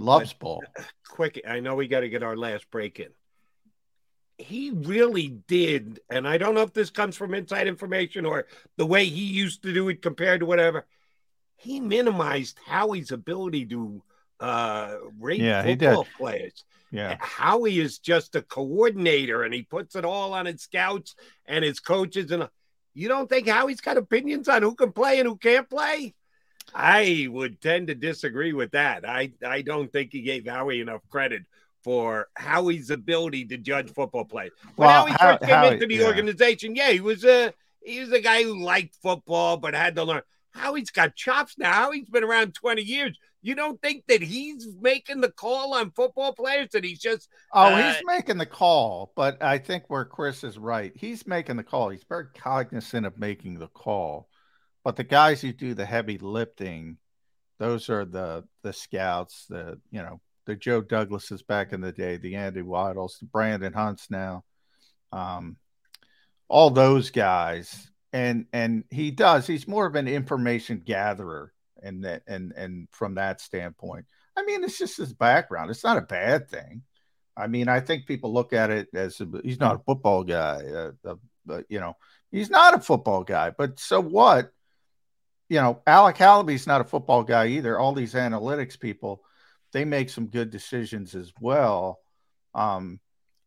Loves 0.00 0.32
ball. 0.32 0.64
Quick, 1.08 1.42
I 1.46 1.60
know 1.60 1.74
we 1.74 1.86
got 1.86 2.00
to 2.00 2.08
get 2.08 2.22
our 2.22 2.36
last 2.36 2.70
break 2.70 3.00
in. 3.00 3.08
He 4.40 4.70
really 4.70 5.28
did, 5.46 6.00
and 6.08 6.26
I 6.26 6.38
don't 6.38 6.54
know 6.54 6.62
if 6.62 6.72
this 6.72 6.90
comes 6.90 7.16
from 7.16 7.34
inside 7.34 7.66
information 7.66 8.24
or 8.24 8.46
the 8.76 8.86
way 8.86 9.04
he 9.04 9.24
used 9.24 9.62
to 9.62 9.74
do 9.74 9.88
it 9.88 10.02
compared 10.02 10.40
to 10.40 10.46
whatever. 10.46 10.86
He 11.56 11.78
minimized 11.78 12.58
Howie's 12.66 13.12
ability 13.12 13.66
to 13.66 14.02
uh, 14.40 14.96
rate 15.18 15.40
yeah, 15.40 15.62
football 15.62 16.06
players. 16.16 16.64
Yeah. 16.90 17.16
Howie 17.20 17.78
is 17.78 17.98
just 17.98 18.34
a 18.34 18.42
coordinator 18.42 19.44
and 19.44 19.54
he 19.54 19.62
puts 19.62 19.94
it 19.94 20.04
all 20.04 20.32
on 20.32 20.46
his 20.46 20.62
scouts 20.62 21.14
and 21.46 21.64
his 21.64 21.78
coaches. 21.78 22.30
And 22.32 22.48
you 22.94 23.08
don't 23.08 23.28
think 23.28 23.46
Howie's 23.46 23.80
got 23.80 23.96
opinions 23.96 24.48
on 24.48 24.62
who 24.62 24.74
can 24.74 24.92
play 24.92 25.20
and 25.20 25.28
who 25.28 25.36
can't 25.36 25.68
play? 25.68 26.14
I 26.74 27.28
would 27.30 27.60
tend 27.60 27.88
to 27.88 27.94
disagree 27.94 28.52
with 28.52 28.72
that. 28.72 29.08
I, 29.08 29.32
I 29.46 29.62
don't 29.62 29.92
think 29.92 30.12
he 30.12 30.22
gave 30.22 30.46
Howie 30.46 30.80
enough 30.80 31.02
credit 31.10 31.42
for 31.82 32.28
Howie's 32.36 32.90
ability 32.90 33.46
to 33.46 33.58
judge 33.58 33.90
football 33.90 34.24
play. 34.24 34.50
When 34.76 34.88
well, 34.88 35.06
Howie 35.06 35.16
first 35.18 35.40
came 35.40 35.50
Howie, 35.50 35.74
into 35.74 35.86
the 35.86 35.94
yeah. 35.96 36.06
organization, 36.06 36.74
yeah, 36.74 36.90
he 36.90 37.00
was 37.00 37.24
a 37.24 37.52
he 37.82 38.00
was 38.00 38.12
a 38.12 38.20
guy 38.20 38.42
who 38.42 38.62
liked 38.62 38.96
football 39.02 39.56
but 39.56 39.74
had 39.74 39.96
to 39.96 40.04
learn. 40.04 40.22
Howie's 40.52 40.90
got 40.90 41.14
chops 41.14 41.56
now. 41.58 41.72
Howie's 41.72 42.08
been 42.08 42.24
around 42.24 42.54
20 42.54 42.82
years. 42.82 43.16
You 43.42 43.54
don't 43.54 43.80
think 43.80 44.04
that 44.08 44.20
he's 44.20 44.68
making 44.80 45.20
the 45.20 45.30
call 45.30 45.74
on 45.74 45.92
football 45.92 46.34
players 46.34 46.68
that 46.72 46.84
he's 46.84 46.98
just 46.98 47.28
Oh, 47.52 47.62
uh, 47.62 47.92
he's 47.92 48.02
making 48.04 48.38
the 48.38 48.46
call, 48.46 49.12
but 49.16 49.42
I 49.42 49.58
think 49.58 49.84
where 49.88 50.04
Chris 50.04 50.44
is 50.44 50.58
right. 50.58 50.92
He's 50.94 51.26
making 51.26 51.56
the 51.56 51.62
call. 51.62 51.88
He's 51.88 52.04
very 52.08 52.26
cognizant 52.36 53.06
of 53.06 53.18
making 53.18 53.58
the 53.58 53.68
call. 53.68 54.28
But 54.84 54.96
the 54.96 55.04
guys 55.04 55.40
who 55.40 55.52
do 55.52 55.74
the 55.74 55.86
heavy 55.86 56.18
lifting, 56.18 56.98
those 57.58 57.88
are 57.88 58.04
the 58.04 58.44
the 58.62 58.72
scouts, 58.72 59.46
the 59.48 59.80
you 59.90 60.02
know, 60.02 60.20
the 60.46 60.56
Joe 60.56 60.80
Douglases 60.80 61.42
back 61.42 61.72
in 61.72 61.80
the 61.80 61.92
day, 61.92 62.16
the 62.16 62.36
Andy 62.36 62.62
Weidls, 62.62 63.18
the 63.18 63.26
Brandon 63.26 63.72
Hunts 63.72 64.10
now, 64.10 64.44
um, 65.12 65.56
all 66.48 66.70
those 66.70 67.10
guys. 67.10 67.88
And 68.12 68.46
and 68.52 68.84
he 68.90 69.12
does. 69.12 69.46
He's 69.46 69.68
more 69.68 69.86
of 69.86 69.94
an 69.94 70.08
information 70.08 70.82
gatherer, 70.84 71.52
and 71.80 72.04
that 72.04 72.22
and 72.26 72.52
and 72.56 72.88
from 72.90 73.14
that 73.14 73.40
standpoint, 73.40 74.06
I 74.36 74.44
mean, 74.44 74.64
it's 74.64 74.78
just 74.78 74.96
his 74.96 75.12
background. 75.12 75.70
It's 75.70 75.84
not 75.84 75.98
a 75.98 76.02
bad 76.02 76.48
thing. 76.48 76.82
I 77.36 77.46
mean, 77.46 77.68
I 77.68 77.80
think 77.80 78.06
people 78.06 78.32
look 78.32 78.52
at 78.52 78.70
it 78.70 78.88
as 78.94 79.20
a, 79.20 79.26
he's 79.42 79.60
not 79.60 79.76
a 79.76 79.84
football 79.84 80.24
guy. 80.24 80.62
Uh, 80.66 81.14
uh, 81.48 81.62
you 81.68 81.80
know, 81.80 81.96
he's 82.30 82.50
not 82.50 82.74
a 82.74 82.80
football 82.80 83.24
guy. 83.24 83.50
But 83.50 83.78
so 83.80 84.00
what? 84.00 84.52
You 85.48 85.60
know, 85.60 85.82
Alec 85.86 86.16
Halaby's 86.16 86.66
not 86.66 86.80
a 86.80 86.84
football 86.84 87.24
guy 87.24 87.48
either. 87.48 87.78
All 87.78 87.92
these 87.92 88.14
analytics 88.14 88.78
people, 88.78 89.22
they 89.72 89.84
make 89.84 90.10
some 90.10 90.26
good 90.26 90.50
decisions 90.50 91.14
as 91.14 91.32
well. 91.40 92.00
Um, 92.54 93.00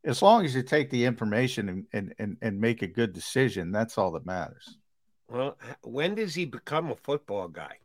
as 0.05 0.21
long 0.21 0.45
as 0.45 0.55
you 0.55 0.63
take 0.63 0.89
the 0.89 1.05
information 1.05 1.69
and, 1.69 1.85
and, 1.93 2.13
and, 2.19 2.37
and 2.41 2.59
make 2.59 2.81
a 2.81 2.87
good 2.87 3.13
decision, 3.13 3.71
that's 3.71 3.97
all 3.97 4.11
that 4.11 4.25
matters. 4.25 4.77
Well, 5.29 5.57
when 5.81 6.15
does 6.15 6.35
he 6.35 6.45
become 6.45 6.91
a 6.91 6.95
football 6.95 7.47
guy? 7.47 7.77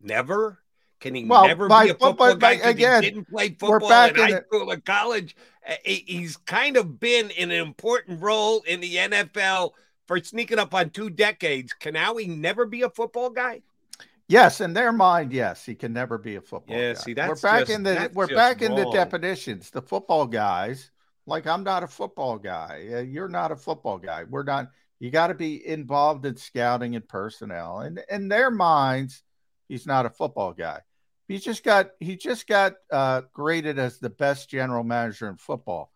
Never. 0.00 0.58
Can 0.98 1.14
he 1.14 1.24
well, 1.24 1.46
never 1.46 1.68
be 1.68 1.90
a 1.90 1.94
football 1.94 2.34
guy? 2.34 2.52
Again, 2.52 3.02
he 3.02 3.10
didn't 3.10 3.28
play 3.28 3.50
football 3.50 3.90
in 4.08 4.14
high 4.14 4.40
school 4.40 4.70
or 4.70 4.78
college. 4.78 5.36
He's 5.84 6.36
kind 6.36 6.76
of 6.76 6.98
been 6.98 7.30
in 7.30 7.50
an 7.50 7.60
important 7.60 8.22
role 8.22 8.62
in 8.66 8.80
the 8.80 8.96
NFL 8.96 9.72
for 10.06 10.22
sneaking 10.22 10.58
up 10.58 10.74
on 10.74 10.90
two 10.90 11.10
decades. 11.10 11.72
Can 11.74 11.94
Howie 11.94 12.26
never 12.26 12.64
be 12.64 12.82
a 12.82 12.90
football 12.90 13.30
guy? 13.30 13.60
Yes, 14.28 14.60
in 14.60 14.72
their 14.72 14.92
mind, 14.92 15.32
yes, 15.32 15.64
he 15.64 15.74
can 15.74 15.92
never 15.92 16.18
be 16.18 16.36
a 16.36 16.40
football. 16.40 16.76
Yeah, 16.76 16.94
guy. 16.94 16.98
see, 17.00 17.14
that's 17.14 17.28
we're 17.28 17.48
back 17.48 17.60
just, 17.60 17.72
in 17.72 17.82
the 17.84 18.10
we're 18.12 18.26
back 18.26 18.60
wrong. 18.60 18.72
in 18.72 18.84
the 18.84 18.90
definitions. 18.90 19.70
The 19.70 19.82
football 19.82 20.26
guys, 20.26 20.90
like 21.26 21.46
I'm 21.46 21.62
not 21.62 21.84
a 21.84 21.86
football 21.86 22.36
guy. 22.36 22.88
Uh, 22.92 22.98
you're 23.00 23.28
not 23.28 23.52
a 23.52 23.56
football 23.56 23.98
guy. 23.98 24.24
We're 24.24 24.42
not. 24.42 24.70
You 24.98 25.10
got 25.10 25.28
to 25.28 25.34
be 25.34 25.64
involved 25.66 26.26
in 26.26 26.36
scouting 26.36 26.96
and 26.96 27.06
personnel, 27.06 27.80
and 27.80 28.02
in 28.10 28.28
their 28.28 28.50
minds, 28.50 29.22
he's 29.68 29.86
not 29.86 30.06
a 30.06 30.10
football 30.10 30.52
guy. 30.52 30.80
He 31.28 31.38
just 31.38 31.62
got 31.62 31.90
he 32.00 32.16
just 32.16 32.48
got 32.48 32.74
uh, 32.90 33.22
graded 33.32 33.78
as 33.78 33.98
the 33.98 34.10
best 34.10 34.48
general 34.50 34.82
manager 34.82 35.28
in 35.28 35.36
football. 35.36 35.92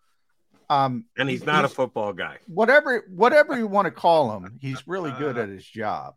Um, 0.69 1.07
and 1.19 1.29
he's 1.29 1.45
not 1.45 1.65
he's, 1.65 1.73
a 1.73 1.75
football 1.75 2.13
guy. 2.13 2.39
Whatever 2.47 3.05
whatever 3.09 3.57
you 3.57 3.67
want 3.67 3.87
to 3.87 3.91
call 3.91 4.37
him, 4.37 4.57
he's 4.61 4.87
really 4.87 5.11
good 5.19 5.37
at 5.37 5.49
his 5.49 5.65
job. 5.65 6.15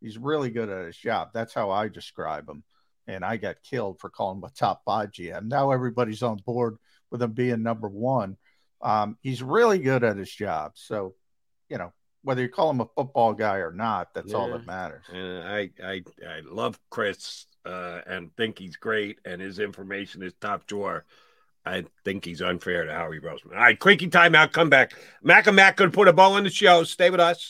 He's 0.00 0.18
really 0.18 0.50
good 0.50 0.68
at 0.68 0.86
his 0.86 0.96
job. 0.96 1.30
That's 1.32 1.54
how 1.54 1.70
I 1.70 1.88
describe 1.88 2.48
him. 2.48 2.62
And 3.06 3.24
I 3.24 3.36
got 3.36 3.62
killed 3.62 4.00
for 4.00 4.10
calling 4.10 4.38
him 4.38 4.44
a 4.44 4.50
top 4.50 4.82
five 4.84 5.10
GM. 5.10 5.48
Now 5.48 5.70
everybody's 5.70 6.22
on 6.22 6.38
board 6.44 6.76
with 7.10 7.22
him 7.22 7.32
being 7.32 7.62
number 7.62 7.88
one. 7.88 8.36
Um, 8.80 9.16
he's 9.22 9.42
really 9.42 9.78
good 9.78 10.04
at 10.04 10.16
his 10.16 10.30
job. 10.30 10.72
So, 10.74 11.14
you 11.68 11.78
know, 11.78 11.92
whether 12.22 12.42
you 12.42 12.48
call 12.48 12.70
him 12.70 12.80
a 12.80 12.88
football 12.96 13.32
guy 13.32 13.56
or 13.56 13.72
not, 13.72 14.12
that's 14.14 14.32
yeah. 14.32 14.36
all 14.36 14.50
that 14.50 14.66
matters. 14.66 15.04
And 15.12 15.42
I, 15.42 15.70
I, 15.82 16.02
I 16.26 16.40
love 16.44 16.78
Chris 16.90 17.46
uh, 17.64 18.00
and 18.06 18.34
think 18.36 18.58
he's 18.58 18.76
great, 18.76 19.18
and 19.24 19.40
his 19.40 19.58
information 19.58 20.22
is 20.22 20.32
top 20.40 20.66
drawer. 20.66 21.04
I 21.64 21.84
think 22.04 22.24
he's 22.24 22.40
unfair 22.40 22.84
to 22.84 22.92
Howie 22.92 23.20
Roseman. 23.20 23.52
All 23.52 23.60
right, 23.60 23.78
quickie 23.78 24.08
timeout. 24.08 24.52
Come 24.52 24.70
back. 24.70 24.94
Mac 25.22 25.46
and 25.46 25.56
Mac 25.56 25.76
going 25.76 25.90
to 25.90 25.94
put 25.94 26.08
a 26.08 26.12
bow 26.12 26.32
on 26.32 26.44
the 26.44 26.50
show. 26.50 26.82
Stay 26.84 27.10
with 27.10 27.20
us. 27.20 27.40